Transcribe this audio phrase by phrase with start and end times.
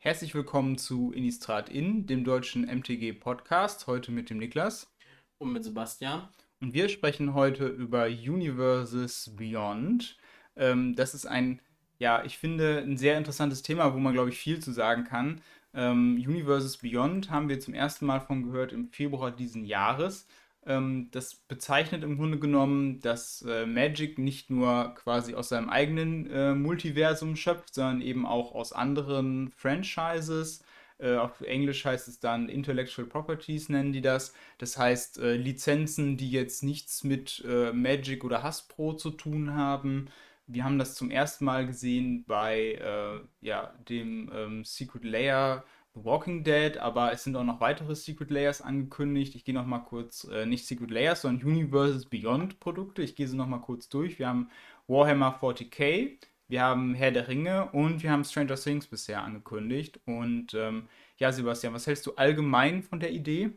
[0.00, 4.94] Herzlich willkommen zu Innistrad In, dem deutschen MTG Podcast, heute mit dem Niklas.
[5.38, 6.28] Und mit Sebastian.
[6.60, 10.16] Und wir sprechen heute über Universes Beyond.
[10.54, 11.60] Ähm, das ist ein,
[11.98, 15.40] ja, ich finde, ein sehr interessantes Thema, wo man, glaube ich, viel zu sagen kann.
[15.74, 20.28] Ähm, Universes Beyond haben wir zum ersten Mal von gehört im Februar diesen Jahres.
[20.66, 26.30] Ähm, das bezeichnet im Grunde genommen, dass äh, Magic nicht nur quasi aus seinem eigenen
[26.30, 30.62] äh, Multiversum schöpft, sondern eben auch aus anderen Franchises.
[30.98, 34.34] Äh, auf Englisch heißt es dann Intellectual Properties, nennen die das.
[34.58, 40.08] Das heißt Lizenzen, die jetzt nichts mit Magic oder Hasbro zu tun haben.
[40.48, 45.64] Wir haben das zum ersten Mal gesehen bei ja, dem ähm, Secret Layer
[45.98, 49.34] The Walking Dead, aber es sind auch noch weitere Secret Layers angekündigt.
[49.34, 53.02] Ich gehe noch mal kurz, äh, nicht Secret Layers, sondern Universes Beyond Produkte.
[53.02, 54.18] Ich gehe sie noch mal kurz durch.
[54.18, 54.50] Wir haben
[54.86, 60.00] Warhammer 40k, wir haben Herr der Ringe und wir haben Stranger Things bisher angekündigt.
[60.06, 63.50] Und ähm, ja, Sebastian, was hältst du allgemein von der Idee?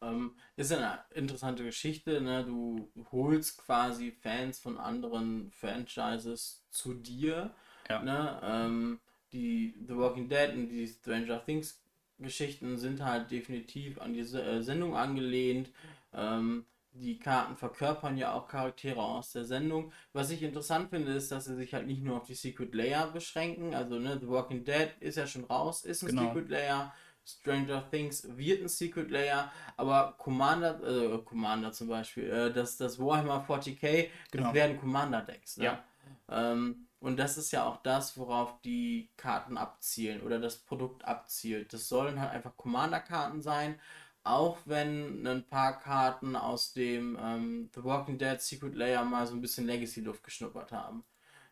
[0.00, 2.20] Ähm, ist eine interessante Geschichte.
[2.20, 2.44] Ne?
[2.44, 7.54] Du holst quasi Fans von anderen Franchises zu dir.
[7.88, 8.02] Ja.
[8.02, 8.40] Ne?
[8.42, 9.00] Ähm,
[9.32, 11.80] die The Walking Dead und die Stranger Things
[12.18, 15.70] Geschichten sind halt definitiv an diese äh, Sendung angelehnt.
[16.12, 19.92] Ähm, die Karten verkörpern ja auch Charaktere aus der Sendung.
[20.12, 23.08] Was ich interessant finde, ist, dass sie sich halt nicht nur auf die Secret Layer
[23.12, 23.72] beschränken.
[23.74, 26.22] Also, ne, The Walking Dead ist ja schon raus, ist ein genau.
[26.28, 26.92] Secret Layer.
[27.24, 32.98] Stranger Things wird ein Secret Layer, aber Commander, äh, Commander zum Beispiel, äh, das, das
[32.98, 34.54] Warhammer 40k, das genau.
[34.54, 35.58] werden Commander-Decks.
[35.58, 35.64] Ne?
[35.66, 35.84] Ja.
[36.30, 41.72] Ähm, und das ist ja auch das, worauf die Karten abzielen oder das Produkt abzielt.
[41.72, 43.80] Das sollen halt einfach Commander-Karten sein,
[44.24, 49.34] auch wenn ein paar Karten aus dem ähm, The Walking Dead Secret Layer mal so
[49.34, 51.04] ein bisschen Legacy-Luft geschnuppert haben.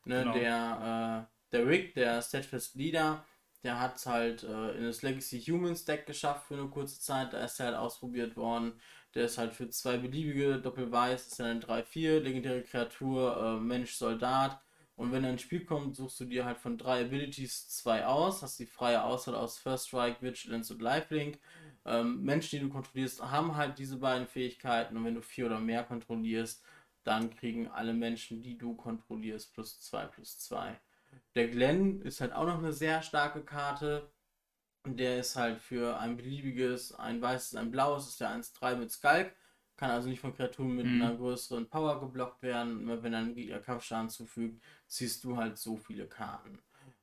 [0.05, 0.33] Ne, genau.
[0.35, 3.25] Der, äh, der Rick, der Steadfast Leader,
[3.63, 7.33] der hat es halt äh, in das Legacy Humans Deck geschafft für eine kurze Zeit.
[7.33, 8.81] Da ist er halt ausprobiert worden.
[9.15, 14.61] Der ist halt für zwei beliebige Doppelweiß, ist dann 3-4, legendäre Kreatur, äh, Mensch, Soldat
[14.97, 18.59] und wenn ein Spiel kommt, suchst du dir halt von drei Abilities zwei aus, hast
[18.59, 21.39] die freie Auswahl aus First Strike, Vigilance und Lifelink.
[21.85, 25.61] Ähm, Menschen, die du kontrollierst, haben halt diese beiden Fähigkeiten und wenn du vier oder
[25.61, 26.65] mehr kontrollierst,
[27.05, 30.81] dann kriegen alle Menschen, die du kontrollierst, plus zwei plus zwei.
[31.35, 34.11] Der Glenn ist halt auch noch eine sehr starke Karte.
[34.87, 39.35] Der ist halt für ein beliebiges, ein weißes, ein blaues, ist der 1-3 mit Skulk.
[39.77, 41.03] Kann also nicht von Kreaturen mit mhm.
[41.03, 43.03] einer größeren Power geblockt werden.
[43.03, 46.59] Wenn ein Gegner Kampfschaden zufügt, ziehst du halt so viele Karten.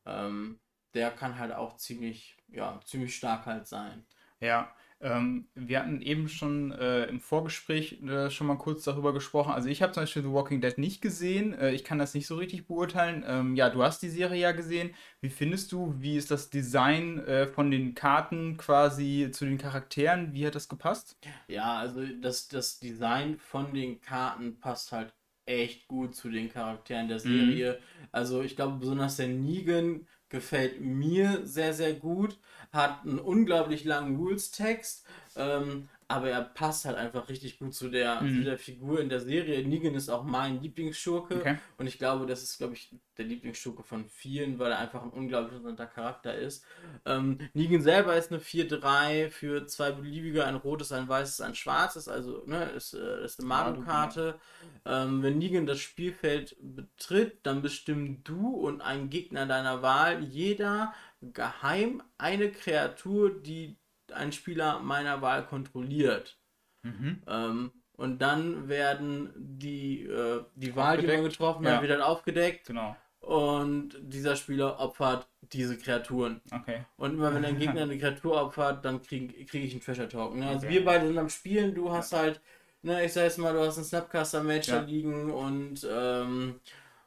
[0.06, 0.60] Ähm,
[0.94, 4.06] der kann halt auch ziemlich, ja, ziemlich stark halt sein.
[4.40, 9.52] Ja, ähm, wir hatten eben schon äh, im Vorgespräch äh, schon mal kurz darüber gesprochen.
[9.52, 11.54] Also ich habe zum Beispiel The Walking Dead nicht gesehen.
[11.54, 13.24] Äh, ich kann das nicht so richtig beurteilen.
[13.28, 14.96] Ähm, ja, du hast die Serie ja gesehen.
[15.20, 20.34] Wie findest du, wie ist das Design äh, von den Karten quasi zu den Charakteren?
[20.34, 21.18] Wie hat das gepasst?
[21.50, 25.14] Ja, also das, das Design von den Karten passt halt
[25.46, 27.74] echt gut zu den Charakteren der Serie.
[27.74, 28.08] Mhm.
[28.14, 32.40] Also ich glaube besonders der Negan gefällt mir sehr, sehr gut
[32.74, 38.22] hat einen unglaublich langen Rules-Text, ähm, aber er passt halt einfach richtig gut zu der,
[38.22, 38.38] mhm.
[38.38, 39.66] zu der Figur in der Serie.
[39.66, 41.58] Negan ist auch mein Lieblingsschurke okay.
[41.78, 45.10] und ich glaube, das ist, glaube ich, der Lieblingsschurke von vielen, weil er einfach ein
[45.10, 46.66] unglaublich interessanter Charakter ist.
[47.06, 52.08] Ähm, Negan selber ist eine 4-3 für zwei beliebige, ein rotes, ein weißes, ein schwarzes,
[52.08, 54.40] also ne, ist, äh, ist eine Mario-Karte.
[54.86, 60.94] Ähm, wenn Negan das Spielfeld betritt, dann bestimmen du und ein Gegner deiner Wahl jeder
[61.32, 63.78] geheim eine Kreatur, die
[64.12, 66.38] ein Spieler meiner Wahl kontrolliert.
[66.84, 67.22] Mhm.
[67.28, 71.84] Ähm, und dann werden die, äh, die Wahl, die man getroffen hat, ja.
[71.84, 72.68] wieder aufgedeckt.
[72.68, 72.96] Genau.
[73.20, 76.42] Und dieser Spieler opfert diese Kreaturen.
[76.52, 76.84] Okay.
[76.98, 80.40] Und immer wenn ein Gegner eine Kreatur opfert, dann kriege krieg ich einen Treasure Token.
[80.40, 80.48] Ne?
[80.48, 80.76] Also okay.
[80.76, 82.20] wir beide sind am Spielen, du hast ja.
[82.20, 82.42] halt,
[82.82, 84.80] ne, ich sag jetzt mal, du hast einen Snapcaster-Match ja.
[84.80, 86.60] da liegen und ähm,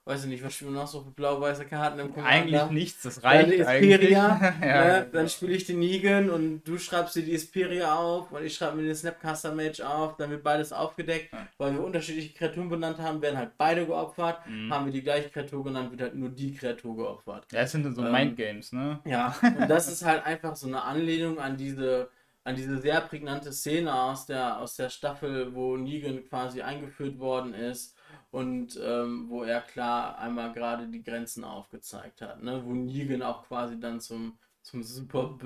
[0.07, 2.31] weiß ich nicht, was spielen wir noch so für blau-weiße Karten im Commander?
[2.31, 4.11] Eigentlich nichts, das reicht dann eigentlich.
[4.11, 5.09] ja, ne?
[5.13, 8.77] Dann spiele ich den Negan und du schreibst dir die Isperia auf und ich schreibe
[8.77, 11.49] mir den Snapcaster-Mage auf, dann wird beides aufgedeckt, ja.
[11.59, 14.73] weil wir unterschiedliche Kreaturen benannt haben, werden halt beide geopfert, mhm.
[14.73, 17.47] haben wir die gleiche Kreatur genannt, wird halt nur die Kreatur geopfert.
[17.51, 19.01] Ja, es sind dann so ähm, Mindgames, ne?
[19.05, 22.09] Ja, und das ist halt einfach so eine Anlehnung an diese
[22.45, 27.55] an diese sehr prägnante Szene aus der, aus der Staffel, wo Negan quasi eingeführt worden
[27.55, 27.96] ist
[28.31, 32.63] und ähm, wo er klar einmal gerade die Grenzen aufgezeigt hat, ne?
[32.65, 35.39] wo Negan auch quasi dann zum, zum super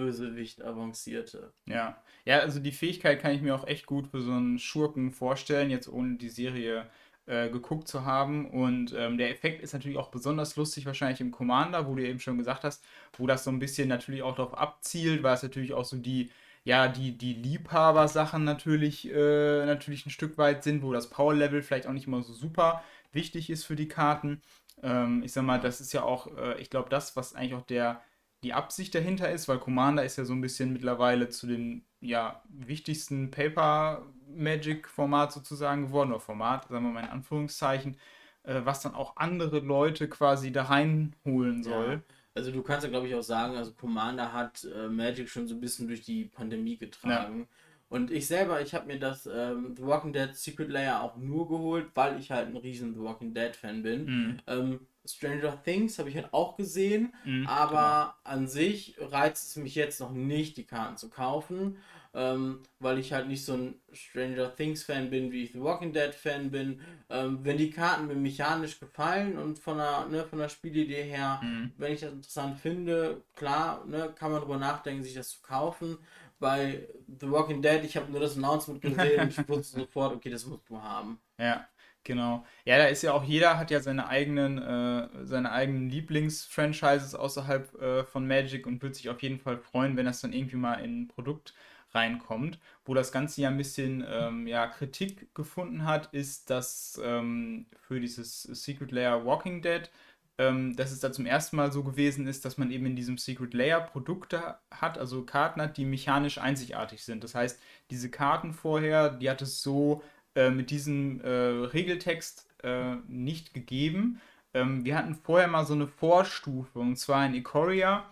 [0.62, 1.52] avancierte.
[1.66, 2.02] Ja.
[2.24, 5.70] ja, also die Fähigkeit kann ich mir auch echt gut für so einen Schurken vorstellen,
[5.70, 6.86] jetzt ohne die Serie
[7.26, 8.50] äh, geguckt zu haben.
[8.50, 12.18] Und ähm, der Effekt ist natürlich auch besonders lustig wahrscheinlich im Commander, wo du eben
[12.18, 12.84] schon gesagt hast,
[13.16, 16.30] wo das so ein bisschen natürlich auch darauf abzielt, weil es natürlich auch so die,
[16.64, 21.86] ja, die, die Liebhaber-Sachen natürlich, äh, natürlich ein Stück weit sind, wo das Power-Level vielleicht
[21.86, 24.42] auch nicht immer so super wichtig ist für die Karten.
[24.82, 27.66] Ähm, ich sag mal, das ist ja auch, äh, ich glaube, das, was eigentlich auch
[27.66, 28.02] der,
[28.42, 32.42] die Absicht dahinter ist, weil Commander ist ja so ein bisschen mittlerweile zu den ja,
[32.48, 37.96] wichtigsten Paper Magic Format sozusagen geworden, oder Format, sagen wir mal in Anführungszeichen,
[38.42, 42.02] äh, was dann auch andere Leute quasi da reinholen soll.
[42.06, 42.14] Ja.
[42.34, 45.54] Also du kannst ja glaube ich auch sagen, also Commander hat äh, Magic schon so
[45.54, 47.40] ein bisschen durch die Pandemie getragen.
[47.40, 47.46] Ja.
[47.88, 51.48] Und ich selber, ich habe mir das ähm, The Walking Dead Secret Layer auch nur
[51.48, 54.04] geholt, weil ich halt ein riesen The Walking Dead Fan bin.
[54.04, 54.38] Mhm.
[54.46, 58.36] Ähm, Stranger Things habe ich halt auch gesehen, mhm, aber genau.
[58.36, 61.78] an sich reizt es mich jetzt noch nicht, die Karten zu kaufen
[62.12, 65.92] ähm, weil ich halt nicht so ein Stranger Things Fan bin, wie ich The Walking
[65.92, 66.80] Dead Fan bin.
[67.08, 71.40] Ähm, wenn die Karten mir mechanisch gefallen und von der, ne, von der Spielidee her,
[71.42, 71.72] mhm.
[71.76, 75.98] wenn ich das interessant finde, klar, ne, kann man darüber nachdenken, sich das zu kaufen.
[76.40, 76.88] Bei
[77.20, 80.46] The Walking Dead, ich habe nur das Announcement gesehen und ich wusste sofort, okay, das
[80.46, 81.20] musst du haben.
[81.38, 81.66] Ja.
[82.02, 82.46] Genau.
[82.64, 87.74] Ja, da ist ja auch jeder hat ja seine eigenen, äh, seine eigenen Lieblingsfranchises außerhalb
[87.80, 90.74] äh, von Magic und wird sich auf jeden Fall freuen, wenn das dann irgendwie mal
[90.76, 91.52] in ein Produkt
[91.92, 92.58] reinkommt.
[92.84, 98.00] Wo das Ganze ja ein bisschen ähm, ja, Kritik gefunden hat, ist, dass ähm, für
[98.00, 99.90] dieses Secret Layer Walking Dead,
[100.38, 103.18] ähm, dass es da zum ersten Mal so gewesen ist, dass man eben in diesem
[103.18, 107.22] Secret Layer Produkte hat, also Karten hat, die mechanisch einzigartig sind.
[107.24, 107.60] Das heißt,
[107.90, 110.02] diese Karten vorher, die hat es so
[110.34, 114.20] äh, mit diesem äh, Regeltext äh, nicht gegeben.
[114.54, 118.08] Ähm, wir hatten vorher mal so eine Vorstufe, und zwar in Ikoria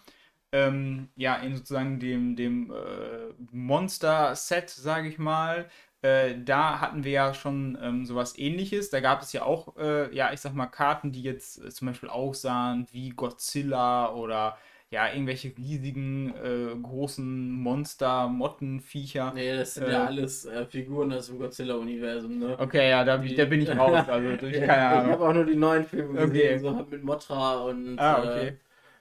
[0.53, 5.69] ähm, ja, in sozusagen dem, dem äh, Monster-Set, sage ich mal,
[6.01, 8.91] äh, da hatten wir ja schon ähm, sowas ähnliches.
[8.91, 11.89] Da gab es ja auch, äh, ja, ich sag mal, Karten, die jetzt äh, zum
[11.89, 14.57] Beispiel aussahen wie Godzilla oder
[14.91, 19.33] ja, irgendwelche riesigen, äh, großen Monster, Mottenviecher.
[19.35, 22.57] Nee, das sind ja äh, alles äh, Figuren aus dem Godzilla-Universum, ne?
[22.59, 24.09] Okay, ja, da, da bin ich raus.
[24.09, 25.07] Also, ich, keine Ahnung.
[25.07, 26.31] ich habe auch nur die neuen Filme okay.
[26.31, 27.99] gesehen, so mit Motra und.
[27.99, 28.57] Ah, okay.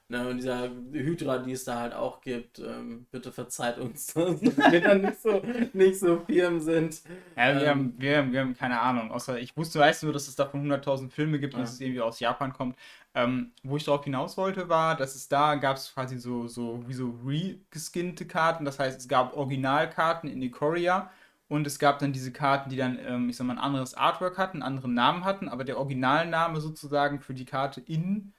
[0.09, 4.41] Ne, und dieser Hydra, die es da halt auch gibt, ähm, bitte verzeiht uns, dass
[4.41, 5.41] wir dann nicht so,
[5.73, 7.01] nicht so firm sind.
[7.35, 9.11] Ja, wir, ähm, haben, wir, haben, wir haben keine Ahnung.
[9.11, 11.59] Außer ich wusste, weißt du, dass es davon 100.000 Filme gibt ja.
[11.59, 12.77] und dass es irgendwie aus Japan kommt.
[13.15, 16.87] Ähm, wo ich darauf hinaus wollte, war, dass es da gab es quasi so, so
[16.87, 18.63] wie so regeskinnte Karten.
[18.63, 21.11] Das heißt, es gab Originalkarten in Ikoria
[21.49, 24.37] und es gab dann diese Karten, die dann, ähm, ich sag mal, ein anderes Artwork
[24.37, 28.31] hatten, einen anderen Namen hatten, aber der Originalname sozusagen für die Karte in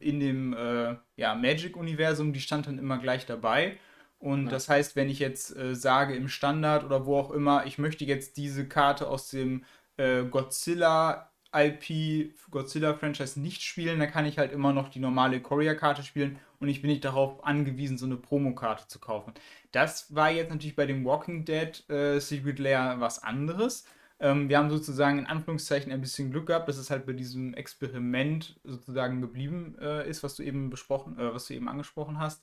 [0.00, 3.78] in dem äh, ja, Magic-Universum, die stand dann immer gleich dabei.
[4.18, 4.50] Und ja.
[4.50, 8.04] das heißt, wenn ich jetzt äh, sage im Standard oder wo auch immer, ich möchte
[8.04, 9.64] jetzt diese Karte aus dem
[9.96, 15.40] äh, Godzilla IP, Godzilla Franchise nicht spielen, dann kann ich halt immer noch die normale
[15.40, 19.34] Courier-Karte spielen und ich bin nicht darauf angewiesen, so eine Promokarte zu kaufen.
[19.70, 23.86] Das war jetzt natürlich bei dem Walking Dead äh, Secret Layer was anderes.
[24.24, 27.52] Ähm, wir haben sozusagen in Anführungszeichen ein bisschen Glück gehabt, dass es halt bei diesem
[27.52, 32.42] Experiment sozusagen geblieben äh, ist, was du eben besprochen, äh, was du eben angesprochen hast.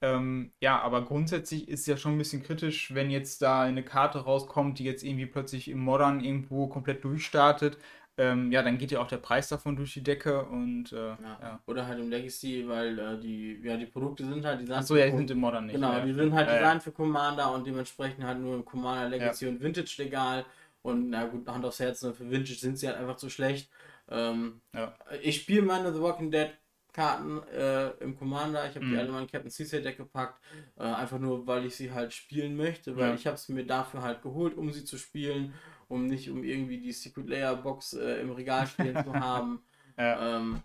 [0.00, 3.84] Ähm, ja, aber grundsätzlich ist es ja schon ein bisschen kritisch, wenn jetzt da eine
[3.84, 7.78] Karte rauskommt, die jetzt irgendwie plötzlich im Modern irgendwo komplett durchstartet.
[8.18, 11.38] Ähm, ja, dann geht ja auch der Preis davon durch die Decke und äh, ja.
[11.40, 11.60] Ja.
[11.66, 15.06] oder halt im Legacy, weil äh, die ja die Produkte sind halt die Achso, ja,
[15.06, 15.76] die sind im Modern nicht.
[15.76, 19.46] Genau, die sind halt ja, designt für Commander und dementsprechend halt nur im Commander Legacy
[19.46, 20.44] und Vintage legal.
[20.82, 23.70] Und na gut, Hand aufs Herz, ne, für Vintage sind sie halt einfach zu schlecht.
[24.08, 24.94] Ähm, ja.
[25.22, 26.50] Ich spiele meine The Walking Dead
[26.92, 28.68] Karten äh, im Commander.
[28.68, 28.90] Ich habe mhm.
[28.90, 30.40] die alle in mein Captain Caesar Deck gepackt.
[30.76, 33.14] Äh, einfach nur, weil ich sie halt spielen möchte, weil ja.
[33.14, 35.54] ich habe es mir dafür halt geholt, um sie zu spielen,
[35.88, 39.62] um nicht um irgendwie die Secret Layer Box äh, im Regal stehen zu haben.
[39.96, 40.36] Ja.
[40.36, 40.62] Ähm,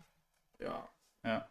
[0.59, 0.89] ja.
[1.23, 1.49] ja.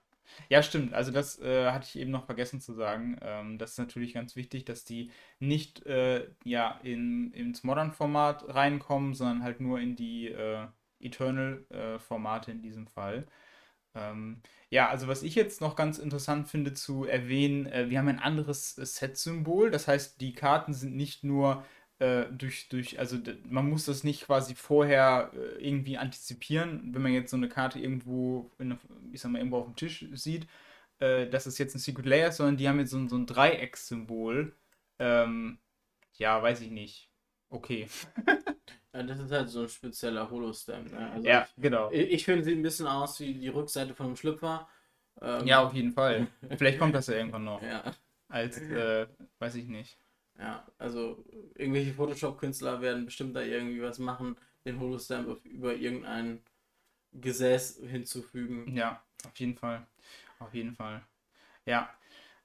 [0.49, 0.93] Ja, stimmt.
[0.95, 3.17] Also das äh, hatte ich eben noch vergessen zu sagen.
[3.23, 9.15] Ähm, das ist natürlich ganz wichtig, dass die nicht äh, ja, in, ins Modern-Format reinkommen,
[9.15, 10.67] sondern halt nur in die äh,
[11.01, 13.27] Eternal-Formate in diesem Fall.
[13.95, 18.09] Ähm, ja, also was ich jetzt noch ganz interessant finde zu erwähnen, äh, wir haben
[18.09, 19.71] ein anderes Set-Symbol.
[19.71, 21.65] Das heißt, die Karten sind nicht nur
[21.99, 23.17] äh, durch, durch, also
[23.49, 27.79] man muss das nicht quasi vorher äh, irgendwie antizipieren, wenn man jetzt so eine Karte
[27.79, 28.79] irgendwo, in,
[29.13, 30.47] ich sag mal, irgendwo auf dem Tisch sieht,
[30.99, 33.27] äh, dass es jetzt ein Secret Layer ist, sondern die haben jetzt so, so ein
[33.27, 34.55] Dreieckssymbol.
[34.99, 35.59] Ähm,
[36.15, 37.11] ja, weiß ich nicht.
[37.49, 37.89] Okay.
[38.93, 40.85] ja, das ist halt so ein spezieller Holostem.
[40.85, 41.11] Ne?
[41.13, 41.91] Also ja, ich, genau.
[41.91, 44.69] Ich, ich finde, sieht ein bisschen aus wie die Rückseite von einem Schlüpfer.
[45.23, 46.27] Ähm, ja, auf jeden Fall.
[46.59, 47.63] Vielleicht kommt das ja irgendwann noch.
[47.63, 47.85] Ja.
[48.29, 49.07] Als, äh,
[49.39, 49.99] weiß ich nicht.
[50.39, 51.25] Ja, also
[51.55, 56.43] irgendwelche Photoshop-Künstler werden bestimmt da irgendwie was machen, den Holostamp über irgendein
[57.13, 58.77] Gesäß hinzufügen.
[58.77, 59.87] Ja, auf jeden Fall.
[60.39, 61.03] Auf jeden Fall.
[61.65, 61.89] Ja.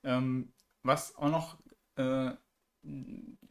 [0.03, 1.57] Ähm, was auch noch,
[1.97, 2.31] äh,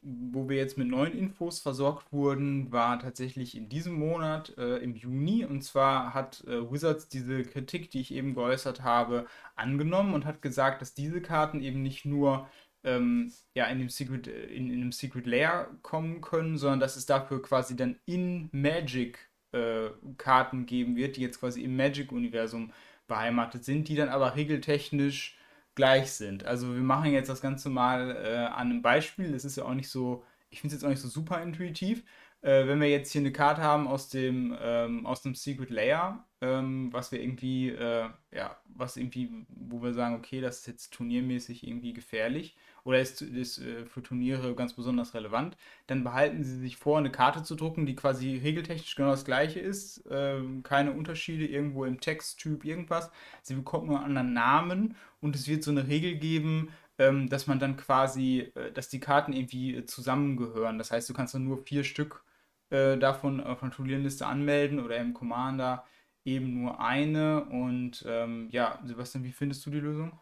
[0.03, 4.97] wo wir jetzt mit neuen Infos versorgt wurden, war tatsächlich in diesem Monat äh, im
[4.97, 5.45] Juni.
[5.45, 10.43] Und zwar hat äh, Wizards diese Kritik, die ich eben geäußert habe, angenommen und hat
[10.43, 12.49] gesagt, dass diese Karten eben nicht nur
[12.85, 17.07] ähm, ja, in, dem Secret, in, in einem Secret Layer kommen können, sondern dass es
[17.07, 22.73] dafür quasi dann in Magic äh, Karten geben wird, die jetzt quasi im Magic-Universum
[23.07, 25.37] beheimatet sind, die dann aber regeltechnisch
[25.75, 26.45] gleich sind.
[26.45, 29.33] Also wir machen jetzt das Ganze mal äh, an einem Beispiel.
[29.33, 32.05] Das ist ja auch nicht so, ich finde es jetzt auch nicht so super intuitiv.
[32.43, 36.25] Äh, wenn wir jetzt hier eine Karte haben aus dem, ähm, aus dem Secret Layer,
[36.41, 40.95] ähm, was wir irgendwie, äh, ja, was irgendwie, wo wir sagen, okay, das ist jetzt
[40.95, 45.57] turniermäßig irgendwie gefährlich, oder ist, ist äh, für Turniere ganz besonders relevant,
[45.87, 49.61] dann behalten sie sich vor, eine Karte zu drucken, die quasi regeltechnisch genau das gleiche
[49.61, 53.11] ist, ähm, keine Unterschiede irgendwo im Texttyp, irgendwas.
[53.43, 57.47] Sie bekommt nur einen anderen Namen und es wird so eine Regel geben, ähm, dass
[57.47, 60.79] man dann quasi, äh, dass die Karten irgendwie zusammengehören.
[60.79, 62.23] Das heißt, du kannst dann nur vier Stück
[62.71, 65.85] äh, davon auf einer Turnierliste anmelden oder im Commander
[66.25, 67.45] eben nur eine.
[67.45, 70.13] Und ähm, ja, Sebastian, wie findest du die Lösung?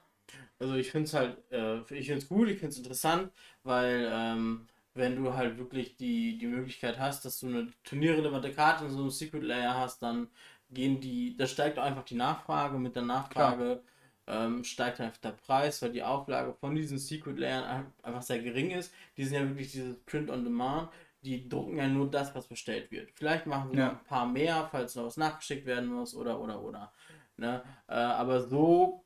[0.59, 3.31] Also ich finde es halt, äh, ich finde es gut, ich finde es interessant,
[3.63, 8.85] weil ähm, wenn du halt wirklich die, die Möglichkeit hast, dass du eine turnierrelevante Karte
[8.85, 10.29] in so einem Secret Layer hast, dann
[10.71, 13.83] gehen die, da steigt einfach die Nachfrage, mit der Nachfrage
[14.29, 18.71] ähm, steigt einfach der Preis, weil die Auflage von diesen Secret Layern einfach sehr gering
[18.71, 18.93] ist.
[19.17, 20.91] Die sind ja wirklich dieses Print on Demand,
[21.23, 23.11] die drucken ja nur das, was bestellt wird.
[23.15, 23.87] Vielleicht machen sie ja.
[23.87, 26.93] noch ein paar mehr, falls noch was nachgeschickt werden muss oder oder oder.
[27.37, 27.63] Ne?
[27.89, 29.05] Äh, aber so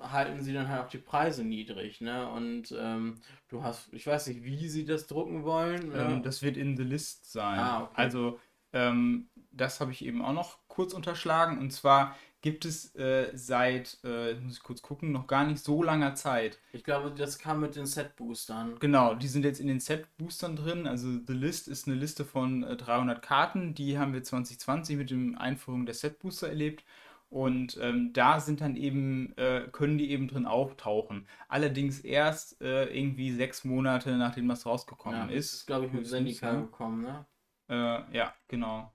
[0.00, 2.28] halten sie dann halt auch die Preise niedrig, ne?
[2.30, 5.92] Und ähm, du hast, ich weiß nicht, wie sie das drucken wollen.
[5.94, 7.58] Ähm, das wird in the list sein.
[7.58, 7.92] Ah, okay.
[7.94, 8.40] Also
[8.72, 11.58] ähm, das habe ich eben auch noch kurz unterschlagen.
[11.58, 15.82] Und zwar gibt es äh, seit, äh, muss ich kurz gucken, noch gar nicht so
[15.82, 16.58] langer Zeit.
[16.72, 18.78] Ich glaube, das kam mit den Set-Boostern.
[18.80, 20.86] Genau, die sind jetzt in den Set-Boostern drin.
[20.86, 23.74] Also The List ist eine Liste von äh, 300 Karten.
[23.74, 26.84] Die haben wir 2020 mit dem Einführung der Set-Booster erlebt.
[27.30, 31.26] Und ähm, da sind dann eben, äh, können die eben drin auftauchen.
[31.48, 35.54] Allerdings erst äh, irgendwie sechs Monate, nachdem das rausgekommen ja, ist.
[35.54, 37.24] ist glaube ich, mit Zendika gekommen, ne?
[37.70, 38.92] Äh, ja, genau.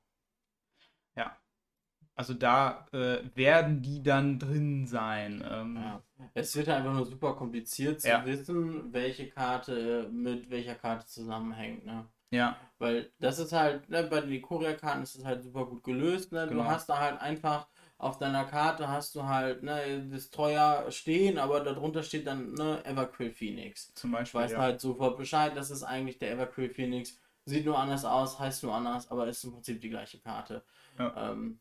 [2.17, 5.43] Also da äh, werden die dann drin sein.
[5.49, 6.01] Ähm, ja.
[6.33, 8.25] Es wird einfach nur super kompliziert zu ja.
[8.25, 12.07] wissen, welche Karte mit welcher Karte zusammenhängt, ne?
[12.31, 12.57] Ja.
[12.79, 16.47] Weil das ist halt, ne, bei den Ikoria-Karten ist es halt super gut gelöst, ne?
[16.47, 16.63] Genau.
[16.63, 17.67] Du hast da halt einfach
[17.99, 23.31] auf deiner Karte hast du halt ne, Destroyer stehen, aber darunter steht dann ne, Everquill
[23.31, 23.93] Phoenix.
[23.93, 24.41] Zum Beispiel.
[24.41, 24.59] Weißt ja.
[24.59, 27.19] halt sofort Bescheid, das ist eigentlich der Everquill Phoenix.
[27.45, 30.63] Sieht nur anders aus, heißt nur anders, aber ist im Prinzip die gleiche Karte.
[30.99, 31.31] Ja.
[31.31, 31.59] Ähm,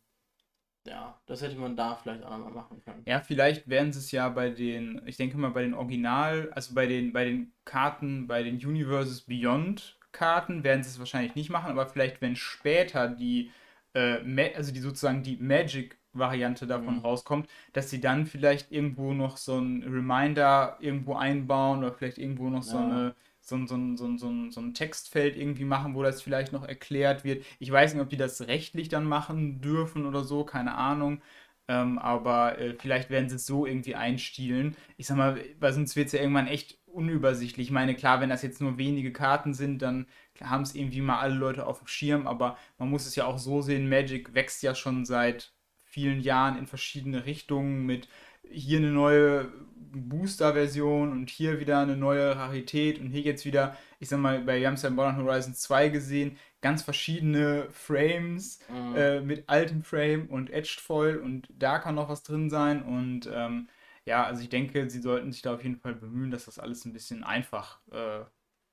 [0.87, 3.03] ja, das hätte man da vielleicht auch nochmal machen können.
[3.07, 6.75] Ja, vielleicht werden sie es ja bei den, ich denke mal bei den Original, also
[6.75, 11.51] bei den, bei den Karten, bei den Universes Beyond Karten werden sie es wahrscheinlich nicht
[11.51, 13.51] machen, aber vielleicht wenn später die,
[13.93, 14.19] äh,
[14.55, 17.01] also die sozusagen die Magic Variante davon mhm.
[17.01, 22.49] rauskommt, dass sie dann vielleicht irgendwo noch so ein Reminder irgendwo einbauen oder vielleicht irgendwo
[22.49, 22.73] noch ja.
[22.73, 23.15] so eine
[23.49, 27.45] so ein, so, so, so ein Textfeld irgendwie machen, wo das vielleicht noch erklärt wird.
[27.59, 31.21] Ich weiß nicht, ob die das rechtlich dann machen dürfen oder so, keine Ahnung.
[31.69, 34.77] Ähm, aber äh, vielleicht werden sie es so irgendwie einstielen.
[34.97, 37.69] Ich sag mal, weil sonst wird es ja irgendwann echt unübersichtlich.
[37.69, 40.07] Ich meine, klar, wenn das jetzt nur wenige Karten sind, dann
[40.41, 43.39] haben es irgendwie mal alle Leute auf dem Schirm, aber man muss es ja auch
[43.39, 45.53] so sehen, Magic wächst ja schon seit
[45.85, 48.09] vielen Jahren in verschiedene Richtungen mit
[48.51, 49.53] hier eine neue
[49.93, 54.59] Booster-Version und hier wieder eine neue Rarität und hier jetzt wieder, ich sag mal, bei,
[54.63, 58.97] in Modern Horizon 2 gesehen, ganz verschiedene Frames mhm.
[58.97, 63.29] äh, mit altem Frame und Edged Foil und da kann noch was drin sein und
[63.33, 63.69] ähm,
[64.05, 66.85] ja, also ich denke, sie sollten sich da auf jeden Fall bemühen, dass das alles
[66.85, 68.25] ein bisschen einfach, äh,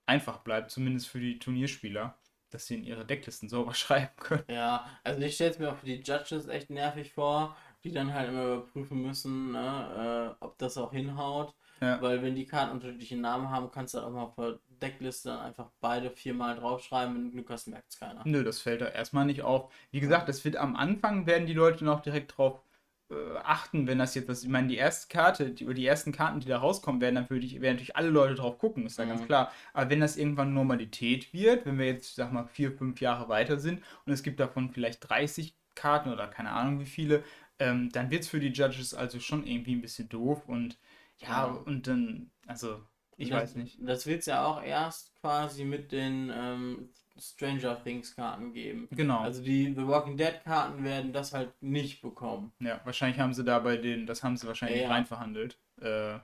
[0.06, 2.16] einfach bleibt, zumindest für die Turnierspieler
[2.54, 4.44] dass sie in ihre Decklisten sauber schreiben können.
[4.48, 8.14] Ja, also ich stelle es mir auch für die Judges echt nervig vor, die dann
[8.14, 11.54] halt immer überprüfen müssen, ne, äh, ob das auch hinhaut.
[11.82, 12.02] Ja.
[12.02, 15.40] Weil wenn die Karten unterschiedliche Namen haben, kannst du auch mal auf der Deckliste dann
[15.40, 18.22] einfach beide viermal draufschreiben, Glück hast, merkt es keiner.
[18.26, 19.74] Nö, das fällt da erstmal nicht auf.
[19.92, 22.62] Wie gesagt, das wird am Anfang werden die Leute noch direkt drauf
[23.10, 26.40] äh, achten, wenn das jetzt das, ich meine, die erste Karte, die, die ersten Karten,
[26.40, 29.06] die da rauskommen werden, dann würde ich, werden natürlich alle Leute drauf gucken, ist ja
[29.06, 29.10] mhm.
[29.10, 29.52] ganz klar.
[29.74, 33.60] Aber wenn das irgendwann Normalität wird, wenn wir jetzt, sag mal, vier, fünf Jahre weiter
[33.60, 37.24] sind und es gibt davon vielleicht 30 Karten oder keine Ahnung wie viele,
[37.64, 40.78] ähm, dann wird es für die Judges also schon irgendwie ein bisschen doof und
[41.20, 41.46] ja, ja.
[41.46, 42.82] und dann, also
[43.16, 43.78] ich das, weiß nicht.
[43.82, 48.88] Das wird es ja auch erst quasi mit den ähm, Stranger Things Karten geben.
[48.92, 49.20] Genau.
[49.20, 52.52] Also die The Walking Dead Karten werden das halt nicht bekommen.
[52.60, 54.90] Ja, wahrscheinlich haben sie da bei den, das haben sie wahrscheinlich ja.
[54.90, 55.58] rein verhandelt.
[55.80, 56.20] Äh,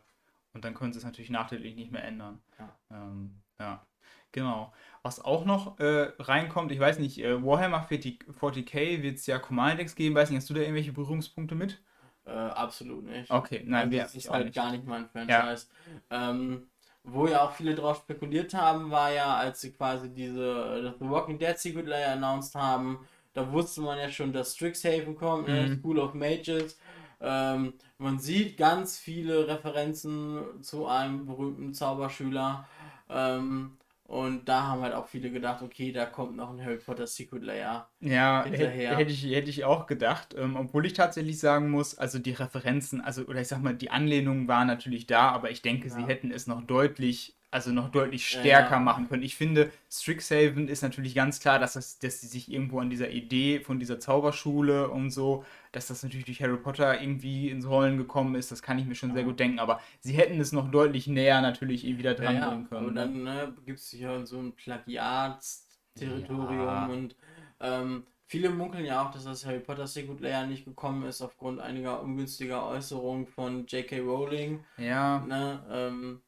[0.53, 2.41] und dann können sie es natürlich nachträglich nicht mehr ändern.
[2.57, 2.77] Ja.
[2.91, 3.85] Ähm, ja.
[4.31, 4.71] Genau.
[5.01, 9.39] Was auch noch äh, reinkommt, ich weiß nicht, äh, Warhammer 40, 40k wird es ja
[9.39, 10.15] Command geben.
[10.15, 11.81] Weiß nicht, hast du da irgendwelche Berührungspunkte mit?
[12.25, 13.31] Äh, absolut nicht.
[13.31, 14.55] Okay, nein, also, das ist halt nicht.
[14.55, 15.67] gar nicht mein Franchise.
[16.11, 16.29] Ja.
[16.29, 16.67] Ähm,
[17.03, 21.39] wo ja auch viele drauf spekuliert haben, war ja, als sie quasi diese The Walking
[21.39, 25.67] Dead Secret Layer announced haben, da wusste man ja schon, dass Strixhaven kommt, ne?
[25.67, 25.79] mhm.
[25.79, 26.77] School of Mages.
[27.21, 32.67] Ähm, man sieht ganz viele Referenzen zu einem berühmten Zauberschüler.
[33.09, 33.77] Ähm,
[34.09, 37.43] und da haben halt auch viele gedacht, okay, da kommt noch ein Harry Potter Secret
[37.43, 37.91] Layer.
[37.99, 38.97] Ja, hinterher.
[38.97, 40.33] hätte ich, hätte ich auch gedacht.
[40.35, 43.91] Ähm, obwohl ich tatsächlich sagen muss, also die Referenzen, also oder ich sag mal, die
[43.91, 45.93] Anlehnungen waren natürlich da, aber ich denke, ja.
[45.93, 48.79] sie hätten es noch deutlich also noch deutlich stärker ja.
[48.79, 49.23] machen können.
[49.23, 53.09] Ich finde, Strixhaven ist natürlich ganz klar, dass, das, dass sie sich irgendwo an dieser
[53.09, 57.97] Idee von dieser Zauberschule und so, dass das natürlich durch Harry Potter irgendwie ins Rollen
[57.97, 59.15] gekommen ist, das kann ich mir schon ja.
[59.15, 62.49] sehr gut denken, aber sie hätten es noch deutlich näher natürlich irgendwie da dran ja,
[62.49, 62.85] bringen können.
[62.87, 67.15] Und dann ne, gibt es hier so ein Plagiatsterritorium und
[67.59, 71.59] ähm, Viele munkeln ja auch, dass das Harry Potter Secret Layer nicht gekommen ist aufgrund
[71.59, 74.01] einiger ungünstiger Äußerungen von J.K.
[74.01, 74.63] Rowling.
[74.77, 75.25] Ja.
[75.27, 76.21] Ne, ähm,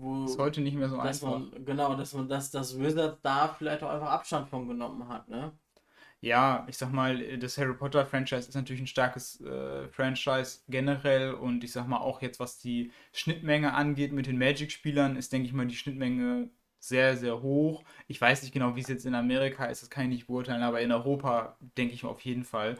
[0.00, 1.30] wo ist heute nicht mehr so einfach.
[1.38, 5.28] Man, genau, dass man dass das Wizard da vielleicht auch einfach Abstand von genommen hat,
[5.28, 5.52] ne?
[6.20, 11.34] Ja, ich sag mal, das Harry Potter Franchise ist natürlich ein starkes äh, Franchise generell
[11.34, 15.46] und ich sag mal auch jetzt, was die Schnittmenge angeht mit den Magic-Spielern, ist, denke
[15.46, 16.48] ich mal, die Schnittmenge
[16.80, 17.84] sehr, sehr hoch.
[18.08, 20.62] Ich weiß nicht genau, wie es jetzt in Amerika ist, das kann ich nicht beurteilen,
[20.62, 22.76] aber in Europa denke ich auf jeden Fall.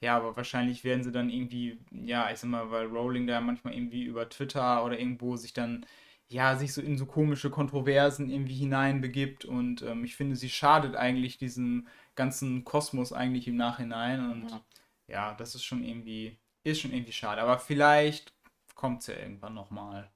[0.00, 3.74] Ja, aber wahrscheinlich werden sie dann irgendwie, ja, ich sag mal, weil Rowling da manchmal
[3.74, 5.84] irgendwie über Twitter oder irgendwo sich dann
[6.28, 9.44] ja, sich so in so komische Kontroversen irgendwie hineinbegibt.
[9.44, 14.30] Und ähm, ich finde, sie schadet eigentlich diesem ganzen Kosmos eigentlich im Nachhinein.
[14.30, 14.60] Und ja,
[15.08, 17.40] ja das ist schon irgendwie, ist schon irgendwie schade.
[17.40, 18.34] Aber vielleicht
[18.74, 20.10] kommt es ja irgendwann nochmal.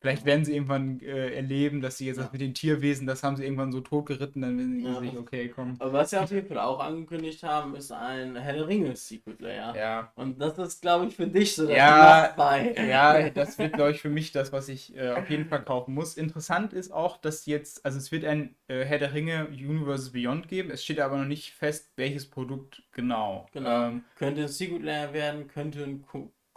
[0.00, 2.22] Vielleicht werden sie irgendwann äh, erleben, dass sie jetzt ja.
[2.22, 5.00] das mit den Tierwesen, das haben sie irgendwann so totgeritten, dann wissen sie ja.
[5.00, 5.74] sich, okay, komm.
[5.80, 9.40] Aber was sie auf jeden Fall auch angekündigt haben, ist ein Herr der Ringe Secret
[9.40, 9.74] Layer.
[9.76, 10.12] Ja.
[10.14, 12.74] Und das ist, glaube ich, für dich so das ja, bei.
[12.88, 15.94] Ja, das wird, glaube ich, für mich das, was ich äh, auf jeden Fall kaufen
[15.94, 16.16] muss.
[16.16, 20.46] Interessant ist auch, dass jetzt, also es wird ein äh, Herr der Ringe Universe Beyond
[20.46, 23.46] geben, es steht aber noch nicht fest, welches Produkt genau.
[23.52, 23.88] Genau.
[23.88, 26.02] Ähm, könnte ein Secret Layer werden, könnte ein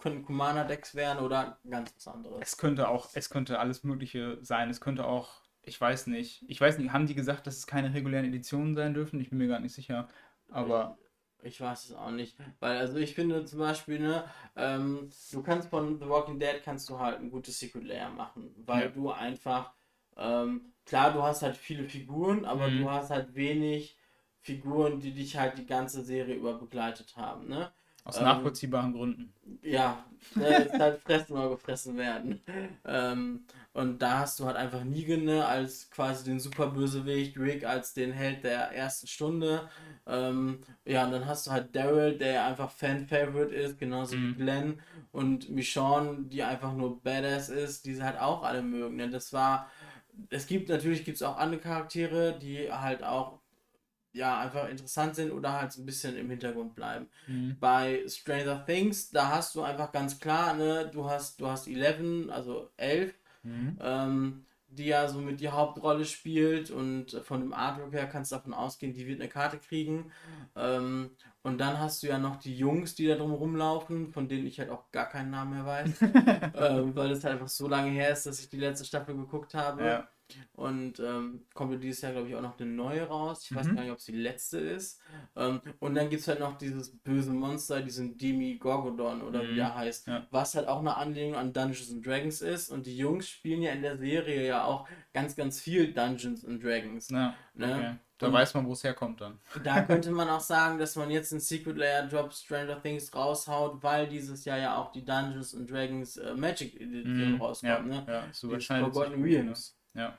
[0.02, 2.40] können Commander-Decks werden oder ganz was anderes.
[2.42, 4.70] Es könnte auch, es könnte alles Mögliche sein.
[4.70, 7.94] Es könnte auch, ich weiß nicht, ich weiß nicht, haben die gesagt, dass es keine
[7.94, 9.20] regulären Editionen sein dürfen?
[9.20, 10.10] Ich bin mir gar nicht sicher.
[10.50, 10.98] Aber.
[11.42, 12.38] Ich, ich weiß es auch nicht.
[12.60, 16.90] Weil, also ich finde zum Beispiel, ne, ähm, du kannst von The Walking Dead kannst
[16.90, 18.90] du halt ein gutes Secret Layer machen, weil ja.
[18.90, 19.74] du einfach,
[20.18, 22.80] ähm, klar, du hast halt viele Figuren, aber mhm.
[22.80, 23.98] du hast halt wenig
[24.40, 27.72] Figuren, die dich halt die ganze Serie über begleitet haben, ne?
[28.04, 29.34] Aus ähm, nachvollziehbaren Gründen.
[29.62, 30.04] Ja,
[30.40, 32.42] äh, ist halt fressen oder gefressen werden.
[32.86, 37.94] Ähm, und da hast du halt einfach Negan ne, als quasi den Superbösewicht, Rick als
[37.94, 39.70] den Held der ersten Stunde.
[40.08, 44.30] Ähm, ja, und dann hast du halt Daryl, der einfach Fan-Favorite ist, genauso mhm.
[44.30, 44.82] wie Glenn.
[45.12, 48.96] Und Michonne, die einfach nur Badass ist, die sie halt auch alle mögen.
[48.96, 49.10] Ne?
[49.10, 49.70] Das war.
[50.30, 53.41] Es gibt natürlich gibt's auch andere Charaktere, die halt auch
[54.14, 57.08] ja, einfach interessant sind oder halt so ein bisschen im Hintergrund bleiben.
[57.28, 57.58] Mhm.
[57.60, 62.30] Bei Stranger Things, da hast du einfach ganz klar, ne, du hast, du hast 11,
[62.30, 63.78] also 11, mhm.
[63.82, 68.38] ähm, die ja so mit die Hauptrolle spielt und von dem Artwork her kannst du
[68.38, 70.12] davon ausgehen, die wird eine Karte kriegen.
[70.56, 71.12] Ähm,
[71.44, 74.60] und dann hast du ja noch die Jungs, die da drum rumlaufen, von denen ich
[74.60, 76.02] halt auch gar keinen Namen mehr weiß,
[76.56, 79.54] ähm, weil es halt einfach so lange her ist, dass ich die letzte Staffel geguckt
[79.54, 79.84] habe.
[79.84, 80.08] Ja.
[80.54, 83.44] Und ähm, kommt dieses Jahr, glaube ich, auch noch eine neue raus.
[83.46, 83.56] Ich mhm.
[83.56, 85.00] weiß gar nicht, ob es die letzte ist.
[85.36, 89.50] Ähm, und dann gibt es halt noch dieses böse Monster, diesen Demi Gorgodon oder mhm.
[89.50, 90.08] wie der heißt.
[90.08, 90.28] Ja.
[90.32, 92.70] Was halt auch eine Anlehnung an Dungeons and Dragons ist.
[92.70, 96.64] Und die Jungs spielen ja in der Serie ja auch ganz, ganz viel Dungeons and
[96.64, 97.10] Dragons.
[97.10, 97.76] Ja, ne?
[97.76, 97.96] okay.
[98.22, 99.40] Da und weiß man, wo es herkommt dann.
[99.64, 103.82] Da könnte man auch sagen, dass man jetzt in Secret Layer Drop Stranger Things raushaut,
[103.82, 107.72] weil dieses Jahr ja auch die Dungeons and Dragons äh, Magic Edition mm, rauskommt.
[107.72, 108.06] Ja, ne?
[108.08, 108.94] ja so wahrscheinlich.
[108.94, 109.76] Forgotten Realms.
[109.94, 110.18] Ja.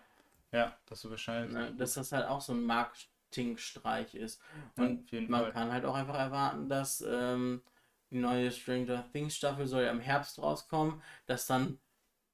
[0.53, 1.53] Ja, das ist wahrscheinlich.
[1.53, 4.41] Ne, dass das halt auch so ein Marketingstreich ist.
[4.77, 5.53] Und ja, man Fall.
[5.53, 7.63] kann halt auch einfach erwarten, dass ähm,
[8.11, 11.79] die neue Stranger Things Staffel soll ja im Herbst rauskommen, dass dann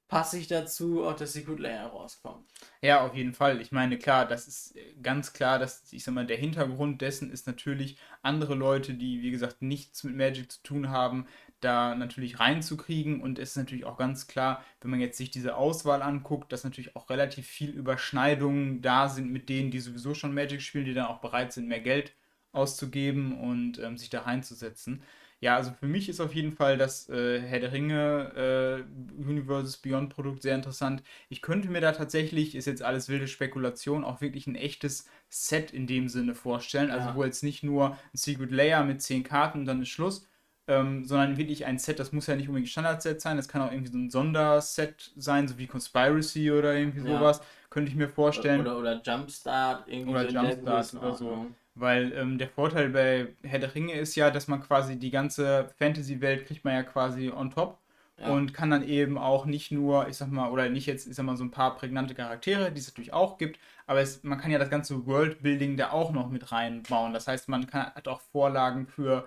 [0.09, 2.49] passig dazu auch der Secret Layer rauskommt.
[2.81, 3.61] Ja, auf jeden Fall.
[3.61, 7.47] Ich meine, klar, das ist ganz klar, dass, ich sag mal, der Hintergrund dessen ist
[7.47, 11.27] natürlich, andere Leute, die, wie gesagt, nichts mit Magic zu tun haben,
[11.61, 13.21] da natürlich reinzukriegen.
[13.21, 16.63] Und es ist natürlich auch ganz klar, wenn man jetzt sich diese Auswahl anguckt, dass
[16.63, 20.95] natürlich auch relativ viel Überschneidungen da sind mit denen, die sowieso schon Magic spielen, die
[20.95, 22.13] dann auch bereit sind, mehr Geld
[22.51, 25.03] auszugeben und ähm, sich da reinzusetzen.
[25.41, 29.77] Ja, also für mich ist auf jeden Fall das äh, Herr der Ringe äh, Universes
[29.77, 31.01] Beyond Produkt sehr interessant.
[31.29, 35.71] Ich könnte mir da tatsächlich, ist jetzt alles wilde Spekulation, auch wirklich ein echtes Set
[35.71, 36.91] in dem Sinne vorstellen.
[36.91, 37.15] Also ja.
[37.15, 40.27] wo jetzt nicht nur ein Secret Layer mit 10 Karten und dann ist Schluss,
[40.67, 43.71] ähm, sondern wirklich ein Set, das muss ja nicht unbedingt Standard-Set sein, das kann auch
[43.71, 47.17] irgendwie so ein Sonderset sein, so wie Conspiracy oder irgendwie ja.
[47.17, 48.61] sowas, könnte ich mir vorstellen.
[48.61, 51.47] Oder, oder Jumpstart, irgendwie oder so Jumpstart oder so.
[51.79, 55.69] Weil ähm, der Vorteil bei Herr der Ringe ist ja, dass man quasi die ganze
[55.77, 57.79] Fantasy-Welt kriegt man ja quasi on top.
[58.17, 58.29] Ja.
[58.31, 61.25] Und kann dann eben auch nicht nur, ich sag mal, oder nicht jetzt, ich sag
[61.25, 64.51] mal, so ein paar prägnante Charaktere, die es natürlich auch gibt, aber es, man kann
[64.51, 67.13] ja das ganze Worldbuilding da auch noch mit reinbauen.
[67.13, 69.25] Das heißt, man kann, hat auch Vorlagen für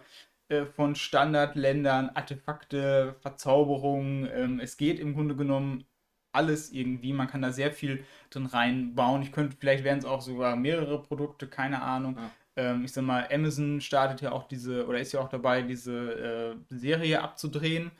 [0.51, 4.29] äh, von Standardländern, Artefakte, Verzauberungen.
[4.31, 5.85] Ähm, es geht im Grunde genommen
[6.33, 7.15] alles irgendwie.
[7.15, 9.23] Man kann da sehr viel drin reinbauen.
[9.23, 12.17] Ich könnte, vielleicht wären es auch sogar mehrere Produkte, keine Ahnung.
[12.19, 15.63] Ja ähm, ich sag mal, Amazon startet ja auch diese, oder ist ja auch dabei,
[15.63, 17.93] diese äh, Serie abzudrehen.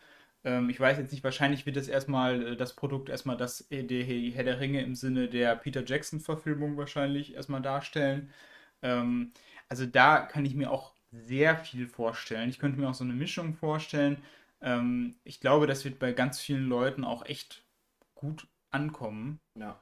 [0.45, 3.85] Ähm, ich weiß jetzt nicht, wahrscheinlich wird es erstmal äh, das Produkt erstmal das äh,
[3.85, 8.33] der Herr der Ringe im Sinne der Peter Jackson-Verfilmung wahrscheinlich erstmal darstellen.
[8.83, 9.33] Ähm,
[9.69, 12.51] also da kann ich mir auch sehr viel vorstellen.
[12.51, 14.23] Ich könnte mir auch so eine Mischung vorstellen.
[14.61, 17.65] Ähm, ich glaube, das wird bei ganz vielen Leuten auch echt
[18.15, 19.39] gut ankommen.
[19.59, 19.81] Ja.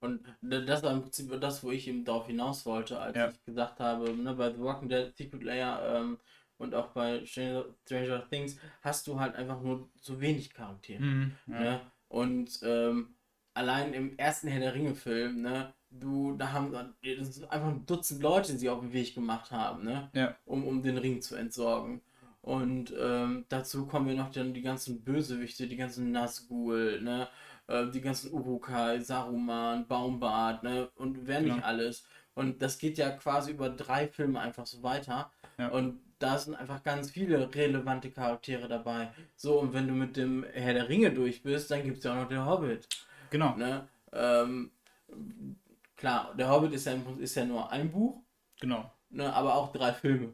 [0.00, 3.28] Und das war im Prinzip das, wo ich eben darauf hinaus wollte, als ja.
[3.28, 6.18] ich gesagt habe, ne, bei The Walking Dead, Secret Layer ähm,
[6.56, 11.02] und auch bei Stranger, Stranger, Things hast du halt einfach nur so wenig Charaktere.
[11.02, 11.60] Mhm, ja.
[11.60, 11.80] ne?
[12.08, 13.14] Und ähm,
[13.54, 18.58] allein im ersten Herr der Ringe-Film, ne, du, da haben einfach ein Dutzend Leute, die
[18.58, 20.10] sie auf den Weg gemacht haben, ne?
[20.14, 20.36] Ja.
[20.44, 22.02] Um, um den Ring zu entsorgen.
[22.40, 27.28] Und ähm, dazu kommen wir noch dann die ganzen Bösewichte, die ganzen Nazgul, ne?
[27.68, 30.90] Äh, die ganzen Urukai, Saruman, Baumbart, ne?
[30.96, 31.62] Und wer nicht ja.
[31.62, 32.04] alles.
[32.34, 35.30] Und das geht ja quasi über drei Filme einfach so weiter.
[35.58, 35.68] Ja.
[35.68, 39.10] Und da sind einfach ganz viele relevante Charaktere dabei.
[39.36, 42.12] So, und wenn du mit dem Herr der Ringe durch bist, dann gibt es ja
[42.12, 42.88] auch noch den Hobbit.
[43.30, 43.54] Genau.
[43.56, 43.86] Ne?
[44.12, 44.72] Ähm,
[45.96, 48.22] klar, der Hobbit ist ja, ist ja nur ein Buch.
[48.60, 48.90] Genau.
[49.10, 50.32] Ne, aber auch drei Filme.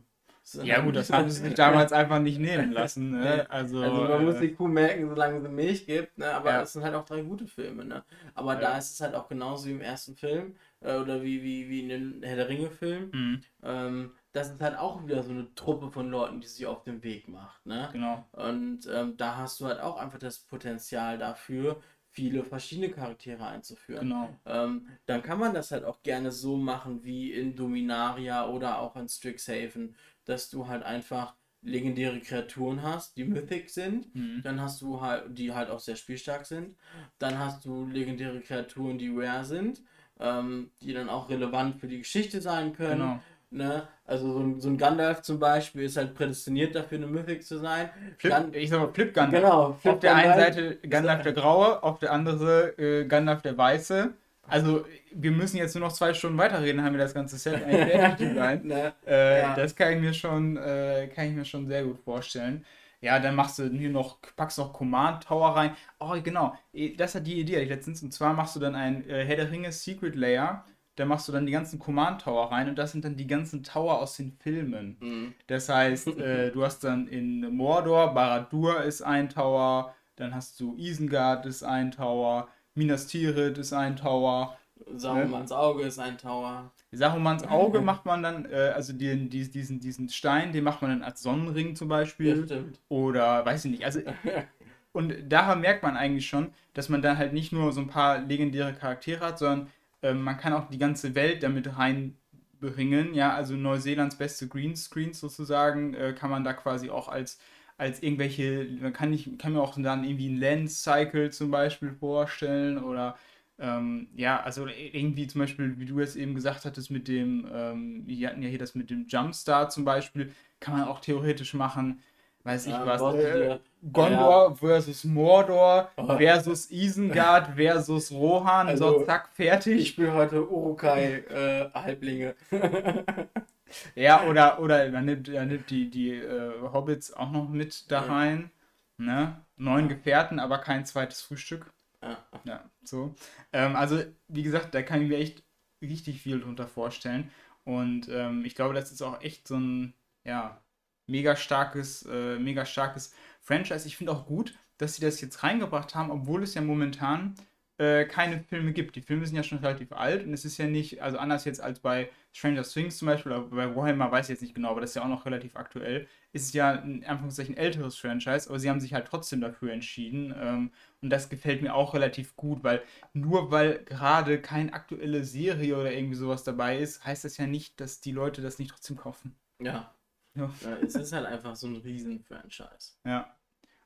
[0.62, 3.12] Ja gut, das haben sie sich damals einfach nicht nehmen lassen.
[3.12, 3.46] Ne?
[3.50, 6.33] Also, also man äh, muss die Kuh melken, solange sie Milch gibt, ne?
[6.33, 6.62] aber ja.
[6.62, 7.85] es sind halt auch drei gute Filme.
[7.85, 8.04] Ne?
[8.35, 8.61] Aber ja.
[8.61, 11.80] da ist es halt auch genauso wie im ersten Film äh, oder wie, wie, wie
[11.80, 13.11] in den Herr der Ringe-Film.
[13.12, 13.40] Mhm.
[13.62, 17.02] Ähm, das ist halt auch wieder so eine Truppe von Leuten, die sich auf den
[17.02, 17.64] Weg macht.
[17.64, 17.88] Ne?
[17.92, 18.24] Genau.
[18.33, 21.80] Und ähm, da hast du halt auch einfach das Potenzial dafür,
[22.14, 24.09] viele verschiedene Charaktere einzuführen.
[24.09, 24.28] Genau.
[24.46, 28.94] Ähm, dann kann man das halt auch gerne so machen wie in Dominaria oder auch
[28.94, 34.14] in Strixhaven, dass du halt einfach legendäre Kreaturen hast, die Mythic sind.
[34.14, 34.42] Mhm.
[34.42, 36.76] Dann hast du halt, die halt auch sehr spielstark sind.
[37.18, 39.82] Dann hast du legendäre Kreaturen, die rare sind,
[40.20, 43.00] ähm, die dann auch relevant für die Geschichte sein können.
[43.00, 43.20] Genau.
[43.50, 43.87] Ne?
[44.04, 47.58] Also so ein, so ein Gandalf zum Beispiel ist halt prädestiniert dafür, eine Mythic zu
[47.58, 47.88] sein.
[48.18, 49.42] Flip, Gan ich sag mal Flip Gandalf.
[49.42, 50.37] Genau, Flip auf der Gandalf.
[50.37, 54.12] einen Seite Gandalf der Graue, auf der anderen äh, Gandalf der Weiße.
[54.46, 57.92] Also, wir müssen jetzt nur noch zwei Stunden weiterreden, haben wir das ganze Set eigentlich
[57.92, 58.33] fertig
[58.64, 58.92] ne?
[59.07, 59.54] äh, ja.
[59.54, 62.64] Das kann ich mir schon, äh, kann ich mir schon sehr gut vorstellen.
[63.04, 65.76] Ja, dann machst du hier noch, packst noch Command Tower rein.
[66.00, 66.57] Oh, genau.
[66.96, 68.02] Das hat die Idee, die letztens.
[68.02, 70.64] Und zwar machst du dann ein äh, Herr der Ringe Secret Layer.
[70.96, 73.62] Da machst du dann die ganzen Command Tower rein und das sind dann die ganzen
[73.62, 74.96] Tower aus den Filmen.
[75.00, 75.35] Mhm.
[75.48, 80.74] Das heißt, äh, du hast dann in Mordor, Baradur ist ein Tower, dann hast du
[80.78, 84.56] Isengard ist ein Tower, Minas Tirith ist ein Tower.
[84.96, 85.56] Sarumans ne?
[85.56, 86.72] Auge ist ein Tower.
[86.92, 91.02] Sarumans Auge macht man dann, äh, also den, diesen, diesen Stein, den macht man dann
[91.02, 92.38] als Sonnenring zum Beispiel.
[92.38, 92.80] Ja, stimmt.
[92.88, 93.84] Oder weiß ich nicht.
[93.84, 94.00] Also,
[94.92, 98.18] und daher merkt man eigentlich schon, dass man dann halt nicht nur so ein paar
[98.18, 99.68] legendäre Charaktere hat, sondern
[100.02, 103.14] äh, man kann auch die ganze Welt damit reinbringen.
[103.14, 107.38] Ja, also Neuseelands beste Greenscreens sozusagen äh, kann man da quasi auch als
[107.76, 112.78] als irgendwelche, man kann, ich, kann mir auch dann irgendwie ein Lens-Cycle zum Beispiel vorstellen
[112.78, 113.16] oder
[113.58, 118.02] ähm, ja, also irgendwie zum Beispiel, wie du jetzt eben gesagt hattest, mit dem, ähm,
[118.06, 122.00] wir hatten ja hier das mit dem Jumpstart zum Beispiel, kann man auch theoretisch machen,
[122.42, 123.58] weiß ich ja, was, äh,
[123.92, 124.54] Gondor ja.
[124.54, 126.16] versus Mordor oh.
[126.16, 129.80] versus Isengard versus Rohan, also, so zack, fertig.
[129.80, 132.34] Ich spiele heute Urukai äh.
[133.94, 138.00] Ja, oder, oder man nimmt, man nimmt die, die äh, Hobbits auch noch mit da
[138.00, 138.50] rein.
[138.96, 139.44] Ne?
[139.56, 141.72] Neun Gefährten, aber kein zweites Frühstück.
[142.02, 142.18] Ja.
[142.44, 143.14] Ja, so.
[143.52, 145.42] Ähm, also, wie gesagt, da kann ich mir echt
[145.80, 147.30] richtig viel drunter vorstellen.
[147.64, 150.60] Und ähm, ich glaube, das ist auch echt so ein, ja,
[151.06, 153.87] mega starkes, äh, mega starkes Franchise.
[153.87, 157.34] Ich finde auch gut, dass sie das jetzt reingebracht haben, obwohl es ja momentan
[157.78, 158.94] äh, keine Filme gibt.
[158.94, 161.60] Die Filme sind ja schon relativ alt und es ist ja nicht, also anders jetzt
[161.60, 164.80] als bei Stranger Things zum Beispiel oder bei Warhammer, weiß ich jetzt nicht genau, aber
[164.80, 168.60] das ist ja auch noch relativ aktuell, ist es ja in Anführungszeichen älteres Franchise, aber
[168.60, 170.70] sie haben sich halt trotzdem dafür entschieden ähm,
[171.02, 172.82] und das gefällt mir auch relativ gut, weil
[173.12, 177.80] nur weil gerade keine aktuelle Serie oder irgendwie sowas dabei ist, heißt das ja nicht,
[177.80, 179.34] dass die Leute das nicht trotzdem kaufen.
[179.60, 179.92] Ja.
[180.37, 180.52] ja.
[180.62, 182.92] ja es ist halt einfach so ein Riesen-Franchise.
[183.04, 183.37] Ja,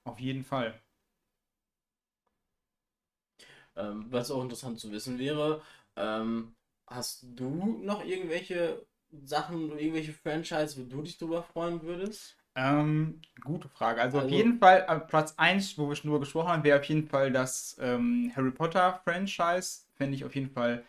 [0.05, 0.79] auf jeden Fall.
[3.79, 5.63] Ähm, was auch interessant zu wissen wäre,
[5.97, 6.55] ähm,
[6.87, 12.37] hast du noch irgendwelche Sachen, irgendwelche Franchise, wo du dich drüber freuen würdest?
[12.55, 14.01] Ähm, gute Frage.
[14.03, 16.79] Also, also, auf jeden Fall, äh, Platz 1, wo wir schon drüber gesprochen haben, wäre
[16.81, 19.83] auf jeden Fall das ähm, Harry Potter Franchise.
[19.97, 20.85] Fände ich auf jeden Fall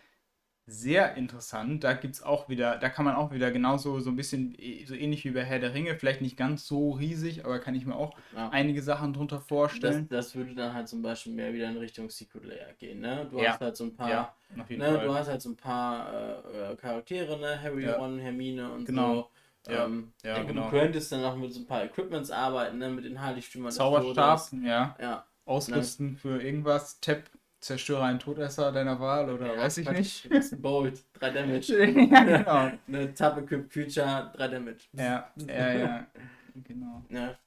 [0.69, 1.83] sehr interessant.
[1.83, 4.85] Da gibt es auch wieder, da kann man auch wieder genauso so ein bisschen, e,
[4.85, 7.85] so ähnlich wie bei Herr der Ringe, vielleicht nicht ganz so riesig, aber kann ich
[7.85, 8.49] mir auch ja.
[8.49, 10.07] einige Sachen drunter vorstellen.
[10.09, 13.27] Das, das, würde dann halt zum Beispiel mehr wieder in Richtung Secret Layer gehen, ne?
[13.29, 13.51] Du ja.
[13.51, 16.75] hast halt so ein paar, ja, ne, du hast halt so ein paar äh, äh,
[16.75, 17.61] Charaktere, ne?
[17.61, 19.15] Harry, Ron, Hermine und genau.
[19.15, 19.29] so.
[19.67, 20.65] Ja, ähm, ja, genau.
[20.65, 22.89] Du könntest dann auch mit so ein paar Equipments arbeiten, ne?
[22.89, 23.71] mit den Heiligtümern.
[23.71, 24.95] Zauberstab, ja.
[24.99, 25.25] ja.
[25.45, 26.17] Ausrüsten ne?
[26.17, 27.23] für irgendwas, Tab
[27.59, 30.31] Zerstöre einen Todesser deiner Wahl oder ja, weiß ich nicht.
[30.31, 31.85] Das ist ein Bolt, 3 Damage.
[32.09, 32.71] ja, genau.
[32.87, 34.83] Eine Tab Equipped Creature, 3 Damage.
[34.93, 36.07] Ja, ja, ja.
[36.55, 37.03] Genau.
[37.09, 37.37] Ja.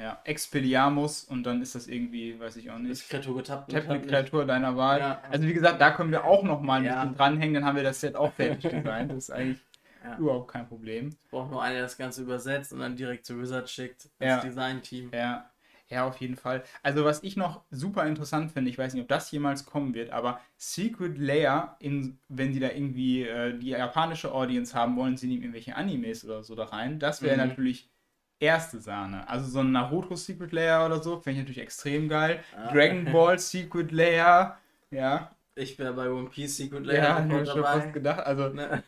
[0.00, 2.90] Ja, Expelliarmus und dann ist das irgendwie, weiß ich auch nicht.
[2.90, 3.70] Ist Kreatur getappt.
[3.70, 4.98] Tap eine Kreatur deiner Wahl.
[4.98, 5.22] Ja.
[5.30, 7.02] Also wie gesagt, da können wir auch nochmal ein ja.
[7.02, 9.10] bisschen dranhängen, dann haben wir das Set auch fertig designt.
[9.10, 9.60] Das ist eigentlich
[10.18, 11.10] überhaupt kein Problem.
[11.30, 14.40] Braucht nur einer, der das Ganze übersetzt und dann direkt zu Wizard schickt, das.
[14.40, 15.10] Design-Team.
[15.12, 15.49] Ja,
[15.90, 16.62] ja, auf jeden Fall.
[16.82, 20.10] Also was ich noch super interessant finde, ich weiß nicht, ob das jemals kommen wird,
[20.10, 25.26] aber Secret Layer, in, wenn sie da irgendwie äh, die japanische Audience haben wollen, sie
[25.26, 27.48] nehmen irgendwelche Animes oder so da rein, das wäre mhm.
[27.48, 27.90] natürlich
[28.38, 29.28] erste Sahne.
[29.28, 32.42] Also so ein Naruto Secret Layer oder so, fände ich natürlich extrem geil.
[32.56, 32.72] Ah.
[32.72, 34.58] Dragon Ball Secret Layer,
[34.90, 35.34] ja.
[35.56, 38.20] Ich wäre bei One Piece Secret Layer ja, ich schon fast gedacht.
[38.20, 38.82] Also ne?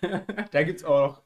[0.52, 1.22] da gibt es auch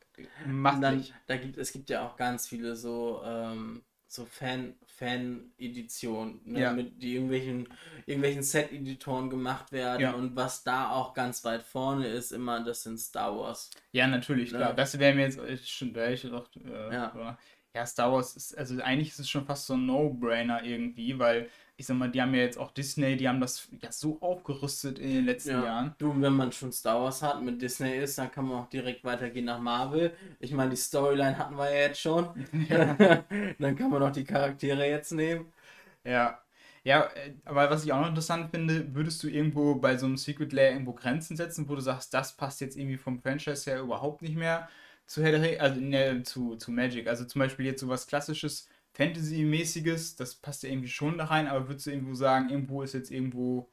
[0.47, 1.13] massig.
[1.27, 6.73] da gibt, es gibt ja auch ganz viele so, ähm, so Fan Fan-Edition, ne, ja.
[6.73, 7.69] mit die irgendwelchen,
[8.07, 10.13] irgendwelchen Set-Editoren gemacht werden ja.
[10.13, 13.71] und was da auch ganz weit vorne ist, immer das sind Star Wars.
[13.93, 14.59] Ja, natürlich, ne?
[14.59, 14.75] klar.
[14.75, 17.39] Das wäre mir jetzt schon da ich gedacht, äh, ja.
[17.75, 21.51] ja, Star Wars ist, also eigentlich ist es schon fast so ein No-Brainer irgendwie, weil
[21.79, 24.99] ich sag mal, die haben ja jetzt auch Disney, die haben das ja so aufgerüstet
[24.99, 25.65] in den letzten ja.
[25.65, 25.95] Jahren.
[25.99, 29.05] Du, wenn man schon Star Wars hat, mit Disney ist, dann kann man auch direkt
[29.05, 30.15] weitergehen nach Marvel.
[30.41, 32.29] Ich meine, die Storyline hatten wir ja jetzt schon.
[32.69, 32.95] Ja.
[33.59, 35.53] dann kann man auch die Charaktere jetzt nehmen.
[36.05, 36.41] Ja.
[36.83, 40.17] Ja, äh, aber was ich auch noch interessant finde, würdest du irgendwo bei so einem
[40.17, 43.81] Secret Layer irgendwo Grenzen setzen, wo du sagst, das passt jetzt irgendwie vom Franchise her
[43.81, 44.69] überhaupt nicht mehr
[45.07, 47.09] zu Herr also ne, zu, zu Magic.
[47.09, 51.47] Also zum Beispiel jetzt so was klassisches Fantasy-mäßiges, das passt ja irgendwie schon da rein,
[51.47, 53.71] aber würdest du irgendwo sagen, irgendwo ist jetzt irgendwo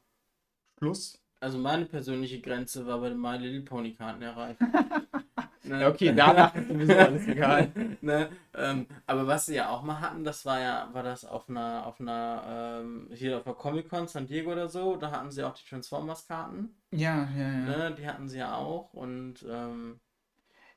[0.78, 1.18] Schluss?
[1.40, 4.60] Also meine persönliche Grenze war bei den My Little Pony Karten erreicht.
[5.62, 5.86] ne?
[5.88, 7.72] Okay, danach ist sowieso alles egal.
[8.02, 8.28] ne?
[8.54, 11.86] ähm, aber was sie ja auch mal hatten, das war ja, war das auf einer,
[11.86, 15.42] auf einer, ähm, hier auf der Comic Con San Diego oder so, da hatten sie
[15.42, 16.76] auch die Transformers Karten.
[16.90, 17.64] Ja, ja, ja.
[17.64, 17.96] Ne?
[17.98, 20.00] Die hatten sie ja auch und ähm,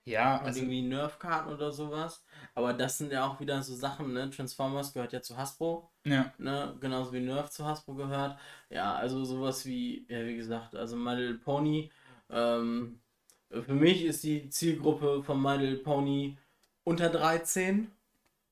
[0.08, 2.24] ja, also irgendwie Nerf-Karten oder sowas.
[2.56, 4.30] Aber das sind ja auch wieder so Sachen, ne?
[4.30, 5.92] Transformers gehört ja zu Hasbro.
[6.06, 6.34] Ja.
[6.38, 6.76] Ne?
[6.80, 8.38] Genauso wie Nerf zu Hasbro gehört.
[8.70, 11.92] Ja, also sowas wie, ja, wie gesagt, also My Little Pony.
[12.30, 13.00] Ähm,
[13.50, 16.38] für mich ist die Zielgruppe von My Little Pony
[16.84, 17.92] unter 13.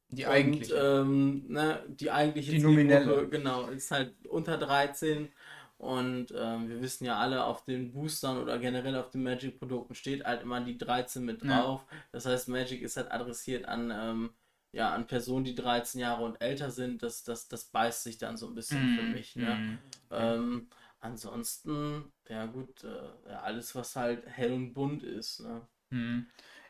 [0.09, 0.75] Die eigentliche.
[0.75, 3.27] Und, ähm, ne, die eigentliche die Zielgruppe, nominelle.
[3.29, 5.29] genau, ist halt unter 13.
[5.77, 10.23] Und ähm, wir wissen ja alle, auf den Boostern oder generell auf den Magic-Produkten steht
[10.23, 11.85] halt immer die 13 mit drauf.
[11.91, 11.97] Ja.
[12.13, 14.29] Das heißt, Magic ist halt adressiert an, ähm,
[14.71, 17.03] ja, an Personen, die 13 Jahre und älter sind.
[17.03, 19.35] Das, das, das beißt sich dann so ein bisschen mm, für mich.
[19.35, 19.55] Ne?
[19.55, 19.79] Mm,
[20.11, 20.69] ähm,
[21.01, 25.41] ansonsten, ja gut, äh, ja, alles, was halt hell und bunt ist.
[25.41, 25.61] Ne?
[25.89, 26.27] Mm.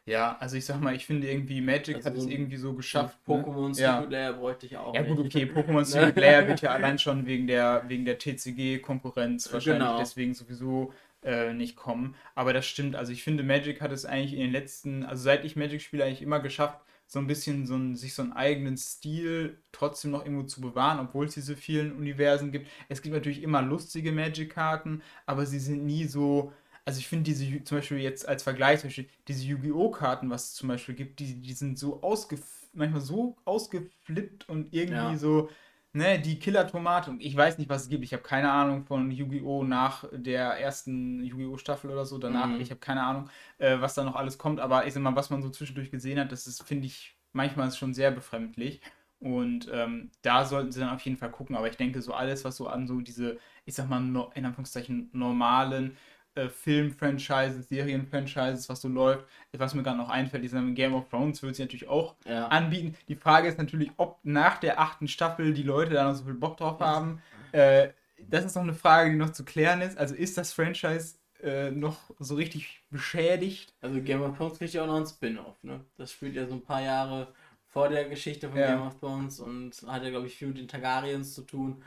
[0.08, 3.18] Ja, also ich sag mal, ich finde irgendwie Magic also hat es irgendwie so geschafft.
[3.28, 3.36] Ne?
[3.36, 3.74] Pokémon ne?
[3.74, 4.94] Secret Layer bräuchte ich auch.
[4.94, 9.52] Ja, gut, okay, Pokémon Secret Layer wird ja allein schon wegen der, wegen der TCG-Konkurrenz
[9.52, 9.98] wahrscheinlich genau.
[9.98, 12.13] deswegen sowieso äh, nicht kommen.
[12.36, 15.44] Aber das stimmt, also ich finde, Magic hat es eigentlich in den letzten, also seit
[15.44, 18.78] ich Magic spiele, eigentlich immer geschafft, so ein bisschen so ein, sich so einen eigenen
[18.78, 22.68] Stil trotzdem noch irgendwo zu bewahren, obwohl es diese vielen Universen gibt.
[22.89, 26.52] Es gibt natürlich immer lustige Magic-Karten, aber sie sind nie so
[26.86, 29.89] also ich finde diese, zum Beispiel jetzt als Vergleich, zum Beispiel diese Yu-Gi-Oh!
[29.89, 32.41] Karten, was es zum Beispiel gibt, die, die sind so ausgef
[32.74, 35.17] manchmal so ausgeflippt und irgendwie ja.
[35.17, 35.50] so,
[35.93, 38.04] ne, die Killer-Tomate, und ich weiß nicht, was es gibt.
[38.04, 39.63] Ich habe keine Ahnung von Yu-Gi-Oh!
[39.63, 41.58] nach der ersten Yu-Gi-Oh!
[41.58, 42.17] Staffel oder so.
[42.17, 42.60] Danach, mhm.
[42.60, 44.60] ich habe keine Ahnung, äh, was da noch alles kommt.
[44.60, 47.69] Aber ich sag mal, was man so zwischendurch gesehen hat, das ist, finde ich, manchmal
[47.69, 48.82] ist schon sehr befremdlich.
[49.19, 51.56] Und ähm, da sollten sie dann auf jeden Fall gucken.
[51.56, 54.45] Aber ich denke, so alles, was so an so diese, ich sag mal, no, in
[54.45, 55.95] Anführungszeichen normalen
[56.36, 59.26] äh, Film-Franchises, Serien-Franchises, was so läuft,
[59.58, 62.48] was mir gerade noch einfällt, die sind Game of Thrones würde sie natürlich auch ja.
[62.48, 62.95] anbieten.
[63.08, 66.34] Die Frage ist natürlich, ob nach der achten Staffel die Leute da noch so viel
[66.34, 67.21] Bock drauf haben.
[67.52, 67.89] Äh,
[68.28, 69.98] das ist noch eine Frage, die noch zu klären ist.
[69.98, 73.74] Also ist das Franchise äh, noch so richtig beschädigt?
[73.82, 75.82] Also Game of Thrones kriegt ja auch noch ein Spin-off, ne?
[75.98, 77.34] Das spielt ja so ein paar Jahre
[77.67, 78.67] vor der Geschichte von ja.
[78.67, 81.84] Game of Thrones und hat ja, glaube ich, viel mit den Targaryens zu tun.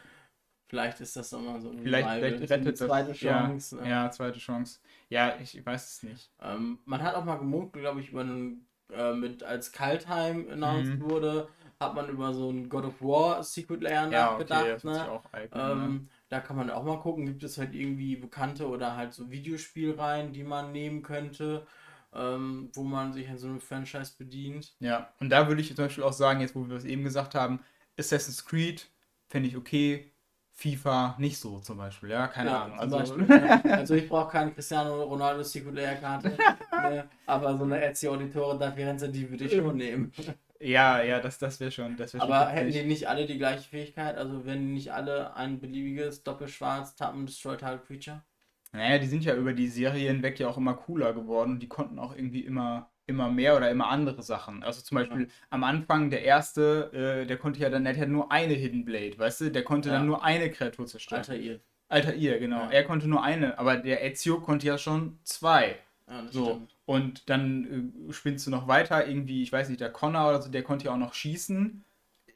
[0.69, 2.89] Vielleicht ist das nochmal so vielleicht, vielleicht rettet das.
[2.89, 3.79] Zweite Chance.
[3.83, 4.81] Ja, ja, zweite Chance.
[5.09, 6.31] Ja, ich weiß es nicht.
[6.43, 10.99] Ähm, man hat auch mal gemunkelt, glaube ich, über einen, äh, mit als Kaltheim announced
[10.99, 11.11] mhm.
[11.11, 11.49] wurde,
[11.81, 14.85] hat man über so ein God of War Secret Layer ja, nachgedacht.
[14.85, 15.11] Okay, ne?
[15.11, 16.07] auch Icon, ähm, ne?
[16.29, 20.33] Da kann man auch mal gucken, gibt es halt irgendwie bekannte oder halt so Videospielreihen,
[20.33, 21.67] die man nehmen könnte.
[22.15, 24.75] Ähm, wo man sich an so einem Franchise bedient.
[24.81, 27.35] Ja, und da würde ich zum Beispiel auch sagen, jetzt wo wir es eben gesagt
[27.35, 27.61] haben,
[27.99, 28.89] Assassin's Creed
[29.29, 30.11] fände ich okay,
[30.59, 32.81] FIFA nicht so zum Beispiel, ja, keine ja, Ahnung.
[32.81, 33.61] Also, ja.
[33.71, 36.33] also ich brauche keine Cristiano Ronaldo Singular-Karte,
[36.73, 40.13] ne, aber so eine Ezio Auditore da Firenze, die würde ich schon nehmen.
[40.59, 41.97] Ja, ja, das, das wäre schon.
[41.97, 44.17] Das wär aber schon hätten die nicht alle die gleiche Fähigkeit?
[44.17, 48.25] Also wenn nicht alle ein beliebiges Doppelschwarz Tappen Destroy Target Creature?
[48.73, 51.61] Naja, die sind ja über die Serie hinweg ja auch immer cooler geworden.
[51.61, 54.63] Die konnten auch irgendwie immer immer mehr oder immer andere Sachen.
[54.63, 55.29] Also zum Beispiel ja.
[55.51, 56.93] am Anfang der erste,
[57.23, 59.51] äh, der konnte ja dann, der hat nur eine Hidden Blade, weißt du?
[59.51, 59.97] Der konnte ja.
[59.97, 61.21] dann nur eine Kreatur zerstören.
[61.21, 61.61] Alter ihr.
[61.89, 62.65] Alter ihr, genau.
[62.65, 62.71] Ja.
[62.71, 65.77] Er konnte nur eine, aber der Ezio konnte ja schon zwei.
[66.31, 66.45] so.
[66.45, 66.77] Stimmt.
[66.85, 70.51] Und dann äh, spinnst du noch weiter, irgendwie, ich weiß nicht, der Connor oder so,
[70.51, 71.85] der konnte ja auch noch schießen.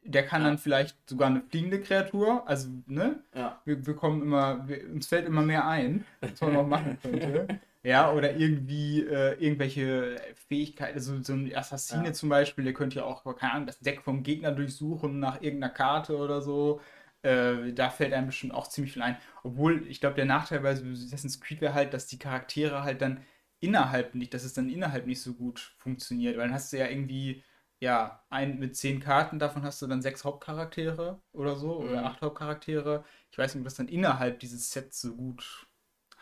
[0.05, 2.49] Der kann dann vielleicht sogar eine fliegende Kreatur.
[2.49, 3.23] Also, ne?
[3.35, 3.61] Ja.
[3.65, 7.61] Wir, wir kommen immer, wir, uns fällt immer mehr ein, was man noch machen könnte.
[7.85, 10.17] Ja, oder irgendwie äh, irgendwelche
[10.47, 12.13] Fähigkeiten, so, so ein Assassine ja.
[12.13, 15.73] zum Beispiel, der könnte ja auch, keine Ahnung, das Deck vom Gegner durchsuchen nach irgendeiner
[15.73, 16.81] Karte oder so.
[17.23, 19.17] Äh, da fällt einem bestimmt auch ziemlich viel ein.
[19.43, 23.25] Obwohl, ich glaube, der Nachteil bei Assassin's Creed wäre halt, dass die Charaktere halt dann
[23.61, 26.37] innerhalb nicht, dass es dann innerhalb nicht so gut funktioniert.
[26.37, 27.45] Weil dann hast du ja irgendwie,
[27.81, 31.89] ja, ein mit zehn Karten, davon hast du dann sechs Hauptcharaktere oder so, mhm.
[31.89, 33.05] oder acht Hauptcharaktere.
[33.31, 35.67] Ich weiß nicht, ob das dann innerhalb dieses Sets so gut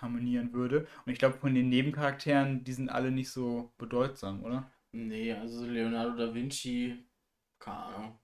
[0.00, 0.86] harmonieren würde.
[1.04, 4.70] Und ich glaube, von den Nebencharakteren, die sind alle nicht so bedeutsam, oder?
[4.92, 7.04] Nee, also Leonardo da Vinci,
[7.58, 8.18] keine Ahnung.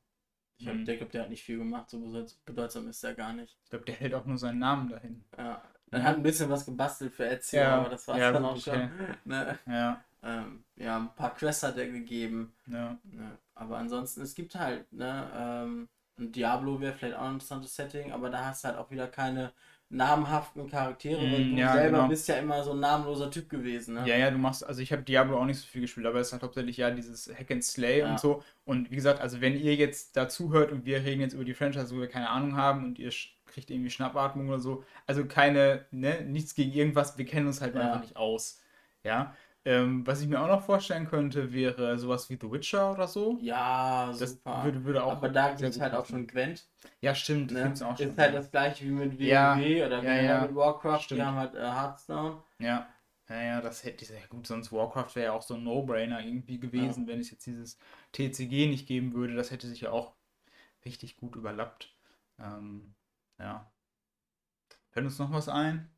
[0.58, 0.84] Ich hm.
[0.84, 3.58] glaube, der hat nicht viel gemacht, so bedeutsam ist er gar nicht.
[3.64, 5.24] Ich glaube, der hält auch nur seinen Namen dahin.
[5.36, 5.62] Ja.
[5.90, 8.44] Er hat ein bisschen was gebastelt für Ezio, ja, aber das war es ja, dann
[8.44, 8.74] auch schon.
[8.74, 8.90] Okay.
[9.24, 9.58] Ne?
[9.66, 10.04] Ja.
[10.22, 12.52] Ähm, ja, ein paar Quests hat er gegeben.
[12.66, 12.98] Ja.
[13.04, 13.38] Ne?
[13.54, 18.10] Aber ansonsten, es gibt halt, ne, ähm, ein Diablo wäre vielleicht auch ein interessantes Setting,
[18.12, 19.52] aber da hast du halt auch wieder keine
[19.88, 22.08] namhaften Charaktere, mm, weil du ja, selber genau.
[22.08, 23.94] bist ja immer so ein namenloser Typ gewesen.
[23.94, 24.02] Ne?
[24.06, 26.28] Ja, ja, du machst, also ich habe Diablo auch nicht so viel gespielt, aber es
[26.28, 28.10] ist halt hauptsächlich ja dieses Hack and Slay ja.
[28.10, 28.42] und so.
[28.64, 31.54] Und wie gesagt, also wenn ihr jetzt dazu hört und wir reden jetzt über die
[31.54, 33.10] Franchise, wo wir keine Ahnung haben und ihr
[33.46, 37.76] kriegt irgendwie Schnappatmung oder so, also keine, ne, nichts gegen irgendwas, wir kennen uns halt
[37.76, 37.82] ja.
[37.82, 38.60] einfach nicht aus.
[39.04, 39.36] Ja.
[39.66, 43.36] Ähm, was ich mir auch noch vorstellen könnte, wäre sowas wie The Witcher oder so.
[43.40, 44.62] Ja, das super.
[44.62, 46.68] Würde, würde auch Aber da gibt es halt auch schon Gwent.
[47.00, 47.50] Ja, stimmt.
[47.50, 47.64] Ne?
[47.64, 48.10] Gibt's auch schon.
[48.10, 50.40] Ist halt das gleiche wie mit WoW ja, oder ja, ja.
[50.42, 51.00] mit Warcraft.
[51.00, 51.20] Stimmt.
[51.20, 52.42] Die haben halt äh, Hearthstone.
[52.60, 52.86] Ja.
[53.28, 56.24] Ja, ja, das hätte ich ja gut, sonst Warcraft wäre ja auch so ein No-Brainer
[56.24, 57.76] irgendwie gewesen, wenn es jetzt dieses
[58.12, 59.34] TCG nicht geben würde.
[59.34, 60.14] Das hätte sich ja auch
[60.84, 61.92] richtig gut überlappt.
[62.38, 62.94] Ähm,
[63.40, 63.68] ja.
[64.90, 65.90] Fällt uns noch was ein?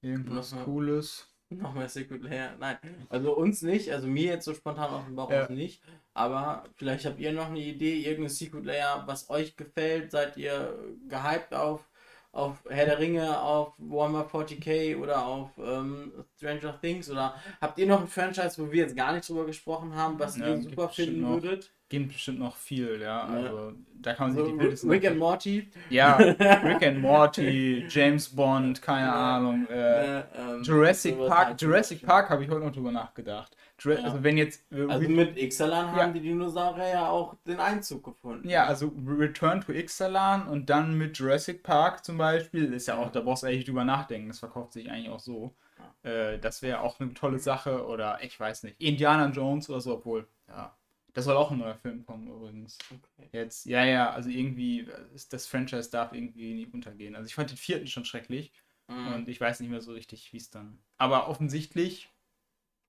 [0.00, 1.35] Irgendwas Cooles?
[1.50, 2.56] Noch mehr Secret Layer.
[2.58, 2.76] Nein,
[3.08, 3.92] also uns nicht.
[3.92, 5.48] Also mir jetzt so spontan aus dem Bauch ja.
[5.48, 5.80] nicht.
[6.12, 10.10] Aber vielleicht habt ihr noch eine Idee, irgendein Secret Layer, was euch gefällt.
[10.10, 10.76] Seid ihr
[11.08, 11.88] gehypt auf,
[12.32, 17.10] auf Herr der Ringe, auf Warhammer 40k oder auf ähm, Stranger Things?
[17.10, 20.36] Oder habt ihr noch ein Franchise, wo wir jetzt gar nicht drüber gesprochen haben, was
[20.36, 21.70] ja, ihr super finden würdet?
[21.88, 23.22] Gibt bestimmt noch viel, ja.
[23.22, 23.72] Also
[24.02, 25.70] da kann man sich die Wildeste Rick and Morty.
[25.88, 26.16] Ja,
[26.64, 29.36] Rick and Morty, James Bond, keine ja.
[29.36, 29.68] Ahnung.
[29.68, 31.46] Äh, ähm, Jurassic Park.
[31.46, 33.56] Halt Jurassic Park habe ich heute noch drüber nachgedacht.
[33.78, 34.04] Jura ja.
[34.04, 34.64] Also wenn jetzt.
[34.72, 38.48] Äh, also mit Ixalan haben die Dinosaurier ja auch den Einzug gefunden.
[38.48, 43.12] Ja, also Return to Ixalan und dann mit Jurassic Park zum Beispiel ist ja auch,
[43.12, 44.28] da brauchst du eigentlich drüber nachdenken.
[44.28, 45.54] Das verkauft sich eigentlich auch so.
[46.02, 47.86] Äh, das wäre auch eine tolle Sache.
[47.86, 48.80] Oder ich weiß nicht.
[48.80, 50.26] Indiana Jones oder so, obwohl.
[50.48, 50.74] Ja.
[51.16, 52.76] Das soll auch ein neuer Film kommen übrigens.
[52.90, 53.30] Okay.
[53.32, 57.16] Jetzt, ja, ja, also irgendwie, ist das Franchise darf irgendwie nicht untergehen.
[57.16, 58.52] Also ich fand den vierten schon schrecklich
[58.86, 59.14] mhm.
[59.14, 60.78] und ich weiß nicht mehr so richtig, wie es dann.
[60.98, 62.12] Aber offensichtlich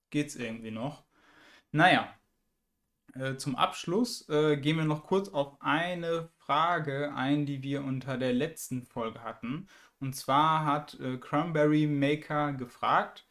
[0.09, 1.05] geht es irgendwie noch.
[1.71, 2.13] Naja.
[3.13, 8.17] Äh, zum Abschluss äh, gehen wir noch kurz auf eine Frage ein, die wir unter
[8.17, 9.69] der letzten Folge hatten.
[10.01, 13.26] Und zwar hat äh, Cranberry Maker gefragt,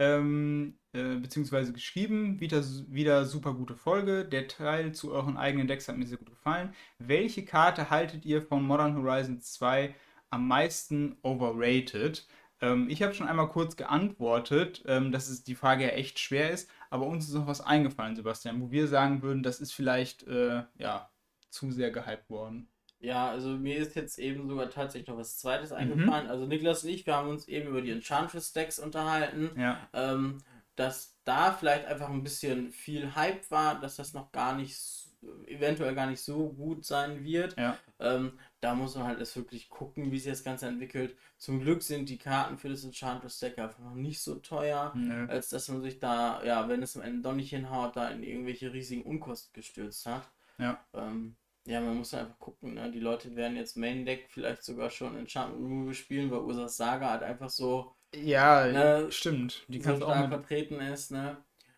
[0.00, 4.24] ähm, äh, beziehungsweise geschrieben, wieder, wieder super gute Folge.
[4.24, 6.74] Der Teil zu euren eigenen Decks hat mir sehr gut gefallen.
[6.98, 9.94] Welche Karte haltet ihr von Modern Horizons 2
[10.30, 12.26] am meisten overrated?
[12.62, 16.50] Ähm, ich habe schon einmal kurz geantwortet, ähm, dass es die Frage ja echt schwer
[16.50, 20.26] ist, aber uns ist noch was eingefallen, Sebastian, wo wir sagen würden, das ist vielleicht
[20.26, 21.10] äh, ja,
[21.50, 22.68] zu sehr gehypt worden.
[23.00, 25.76] Ja, also mir ist jetzt eben sogar tatsächlich noch was Zweites mhm.
[25.76, 26.26] eingefallen.
[26.26, 26.30] Mhm.
[26.30, 29.50] Also Niklas und ich, wir haben uns eben über die Enchantress-Decks unterhalten.
[29.58, 29.88] Ja.
[29.92, 30.38] Ähm,
[30.76, 35.08] dass da vielleicht einfach ein bisschen viel Hype war, dass das noch gar nicht,
[35.46, 37.56] eventuell gar nicht so gut sein wird.
[37.58, 37.76] Ja.
[37.98, 41.16] Ähm, da muss man halt erst wirklich gucken, wie sich das Ganze entwickelt.
[41.36, 45.26] Zum Glück sind die Karten für das Enchantress Deck einfach noch nicht so teuer, nee.
[45.28, 48.22] als dass man sich da, ja, wenn es am Ende doch nicht hinhaut, da in
[48.22, 50.30] irgendwelche riesigen Unkosten gestürzt hat.
[50.58, 50.82] Ja.
[50.94, 51.36] Ähm,
[51.70, 52.90] ja, man muss einfach gucken, ne?
[52.90, 57.10] Die Leute werden jetzt Main Deck vielleicht sogar schon Enchantment Removal spielen, weil Ursas Saga
[57.10, 57.94] halt einfach so.
[58.12, 59.64] Ja, ne, stimmt.
[59.68, 61.36] Die so stark vertreten ist, ne?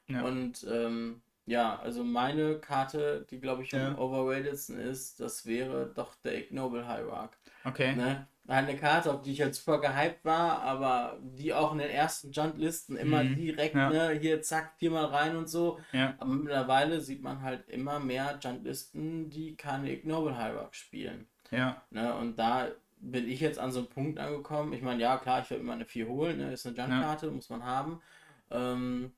[0.08, 0.22] Ja.
[0.22, 3.98] Und ähm, ja, also meine Karte, die glaube ich am ja.
[3.98, 7.32] overratedsten ist, das wäre doch der Ignoble Hierarch.
[7.64, 7.96] Okay.
[7.96, 8.26] Ne?
[8.46, 12.32] Eine Karte, auf die ich halt super gehypt war, aber die auch in den ersten
[12.32, 13.36] Junt-Listen immer mhm.
[13.36, 13.88] direkt, ja.
[13.88, 15.78] ne, hier zack, viermal rein und so.
[15.92, 16.14] Ja.
[16.18, 21.26] Aber mittlerweile sieht man halt immer mehr Junt-Listen, die keine Ignoble Hierarch spielen.
[21.50, 21.82] Ja.
[21.90, 22.68] Ne, und da
[22.98, 24.72] bin ich jetzt an so einem Punkt angekommen.
[24.72, 27.50] Ich meine, ja, klar, ich werde immer eine 4 holen, ne, ist eine Junt-Karte, muss
[27.50, 28.00] man haben.
[28.50, 29.12] Ähm,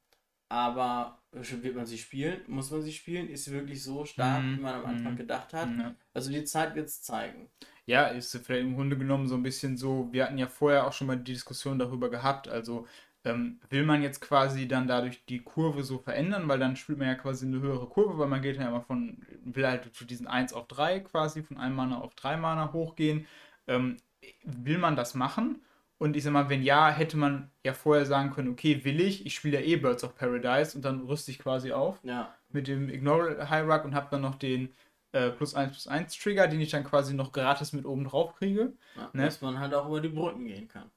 [0.49, 2.41] aber wird man sie spielen?
[2.47, 3.29] Muss man sie spielen?
[3.29, 4.57] Ist sie wirklich so stark, mhm.
[4.57, 5.19] wie man am Anfang mhm.
[5.19, 5.69] gedacht hat?
[5.69, 5.95] Mhm.
[6.13, 7.49] Also die Zeit wird es zeigen.
[7.87, 10.93] Ja, ist vielleicht im Grunde genommen so ein bisschen so, wir hatten ja vorher auch
[10.93, 12.87] schon mal die Diskussion darüber gehabt, also
[13.25, 17.09] ähm, will man jetzt quasi dann dadurch die Kurve so verändern, weil dann spielt man
[17.09, 20.27] ja quasi eine höhere Kurve, weil man geht ja immer von, will halt zu diesen
[20.27, 23.27] 1 auf 3 quasi, von einem Mana auf 3 Mana hochgehen.
[23.67, 23.97] Ähm,
[24.45, 25.63] will man das machen?
[25.99, 29.25] Und ich sag mal, wenn ja, hätte man ja vorher sagen können, okay, will ich,
[29.27, 32.35] ich spiele ja eh Birds of Paradise und dann rüste ich quasi auf ja.
[32.51, 34.75] mit dem Ignore Hierarch und habe dann noch den
[35.13, 38.35] äh, plus 1 plus 1 Trigger, den ich dann quasi noch gratis mit oben drauf
[38.35, 38.73] kriege.
[38.97, 39.25] Ja, ne?
[39.25, 40.91] Dass man halt auch über die Brücken gehen kann.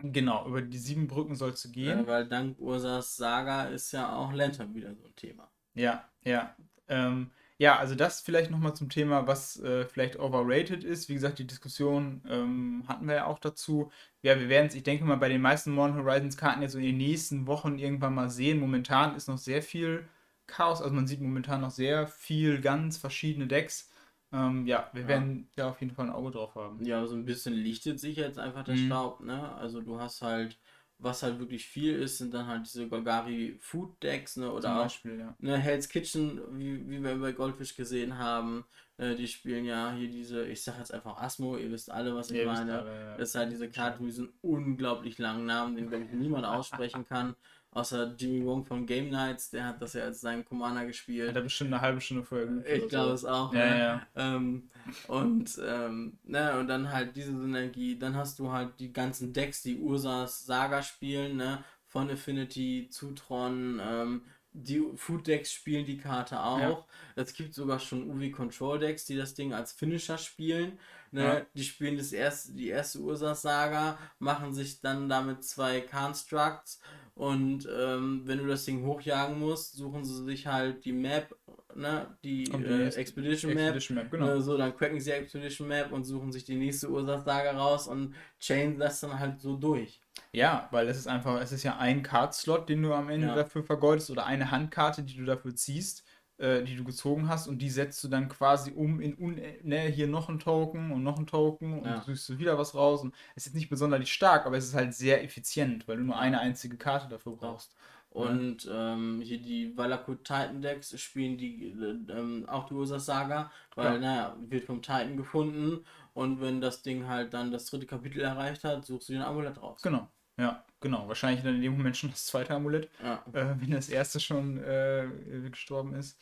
[0.00, 2.00] Genau, über die sieben Brücken sollst du gehen.
[2.00, 5.50] Ja, weil dank Ursas Saga ist ja auch Lantern wieder so ein Thema.
[5.74, 6.54] Ja, ja.
[6.86, 11.08] Ähm, ja, also das vielleicht nochmal zum Thema, was äh, vielleicht overrated ist.
[11.08, 13.90] Wie gesagt, die Diskussion ähm, hatten wir ja auch dazu.
[14.22, 16.82] Ja, wir werden es, ich denke mal, bei den meisten Modern Horizons Karten jetzt in
[16.82, 18.60] den nächsten Wochen irgendwann mal sehen.
[18.60, 20.08] Momentan ist noch sehr viel
[20.46, 23.90] Chaos, also man sieht momentan noch sehr viel ganz verschiedene Decks.
[24.32, 25.08] Ähm, ja, wir ja.
[25.08, 26.84] werden ja auf jeden Fall ein Auge drauf haben.
[26.84, 28.86] Ja, so ein bisschen lichtet sich jetzt einfach der mhm.
[28.86, 29.52] Staub, ne?
[29.56, 30.58] Also du hast halt
[30.98, 34.50] was halt wirklich viel ist, sind dann halt diese Golgari Food Decks, ne?
[34.50, 35.36] Oder Zum Beispiel, auch, ja.
[35.38, 38.64] ne, Hell's Kitchen, wie, wie wir bei Goldfish gesehen haben.
[38.96, 42.30] Äh, die spielen ja hier diese, ich sag jetzt einfach Asmo, ihr wisst alle, was
[42.30, 42.80] ich ihr meine.
[42.80, 43.16] Alle, ja.
[43.16, 47.04] Das ist halt diese Karte mit diesen unglaublich langen Namen, den glaube ich niemand aussprechen
[47.04, 47.36] kann.
[47.70, 51.28] Außer Jimmy Wong von Game Nights, der hat das ja als seinen Commander gespielt.
[51.28, 52.66] Hat er bestimmt eine halbe Stunde vorher geübt.
[52.66, 53.52] Ich glaube es auch.
[53.52, 53.78] Ja, ne?
[53.78, 54.06] ja.
[54.16, 54.70] Ähm,
[55.06, 57.98] und, ähm, ne, und dann halt diese Synergie.
[57.98, 61.62] Dann hast du halt die ganzen Decks, die Ursas Saga spielen, ne?
[61.86, 63.80] Von Affinity zu Tron.
[63.82, 64.22] Ähm,
[64.62, 66.58] die Food Decks spielen die Karte auch.
[66.60, 66.86] Ja.
[67.16, 70.78] Es gibt sogar schon UV Control Decks, die das Ding als Finisher spielen.
[71.10, 71.24] Ne?
[71.24, 71.46] Ja.
[71.54, 76.80] Die spielen das erste, die erste Ursas Saga, machen sich dann damit zwei Constructs
[77.18, 81.34] und ähm, wenn du das Ding hochjagen musst, suchen sie sich halt die Map,
[81.74, 83.74] ne, die, die äh, Expedition Map.
[83.74, 84.36] Expedition Map genau.
[84.36, 88.14] Äh, so, dann cracken sie Expedition Map und suchen sich die nächste Ursache raus und
[88.38, 90.00] chainen das dann halt so durch.
[90.32, 93.34] Ja, weil es ist einfach, es ist ja ein Card-Slot, den du am Ende ja.
[93.34, 96.04] dafür vergeudest oder eine Handkarte, die du dafür ziehst
[96.38, 99.88] äh, die du gezogen hast und die setzt du dann quasi um in un ne,
[99.88, 102.00] hier noch ein Token und noch ein Token und ja.
[102.02, 104.94] suchst du wieder was raus und es ist nicht besonders stark, aber es ist halt
[104.94, 107.74] sehr effizient, weil du nur eine einzige Karte dafür brauchst.
[108.10, 113.50] Und ähm, hier die Valakut Titan Decks spielen die äh, ähm, auch die Ursa Saga,
[113.74, 113.98] weil, ja.
[113.98, 115.84] naja, wird vom Titan gefunden
[116.18, 119.62] und wenn das Ding halt dann das dritte Kapitel erreicht hat, suchst du den Amulett
[119.62, 119.80] raus.
[119.82, 121.06] Genau, ja, genau.
[121.06, 123.22] Wahrscheinlich dann in dem Moment schon das zweite Amulett, ja.
[123.32, 125.08] äh, wenn das erste schon äh,
[125.48, 126.20] gestorben ist.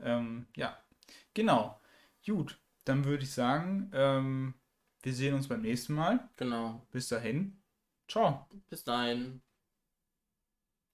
[0.00, 0.76] Ähm, ja,
[1.32, 1.80] genau.
[2.26, 4.52] Gut, dann würde ich sagen, ähm,
[5.02, 6.28] wir sehen uns beim nächsten Mal.
[6.36, 6.86] Genau.
[6.92, 7.56] Bis dahin.
[8.06, 8.46] Ciao.
[8.68, 9.40] Bis dahin.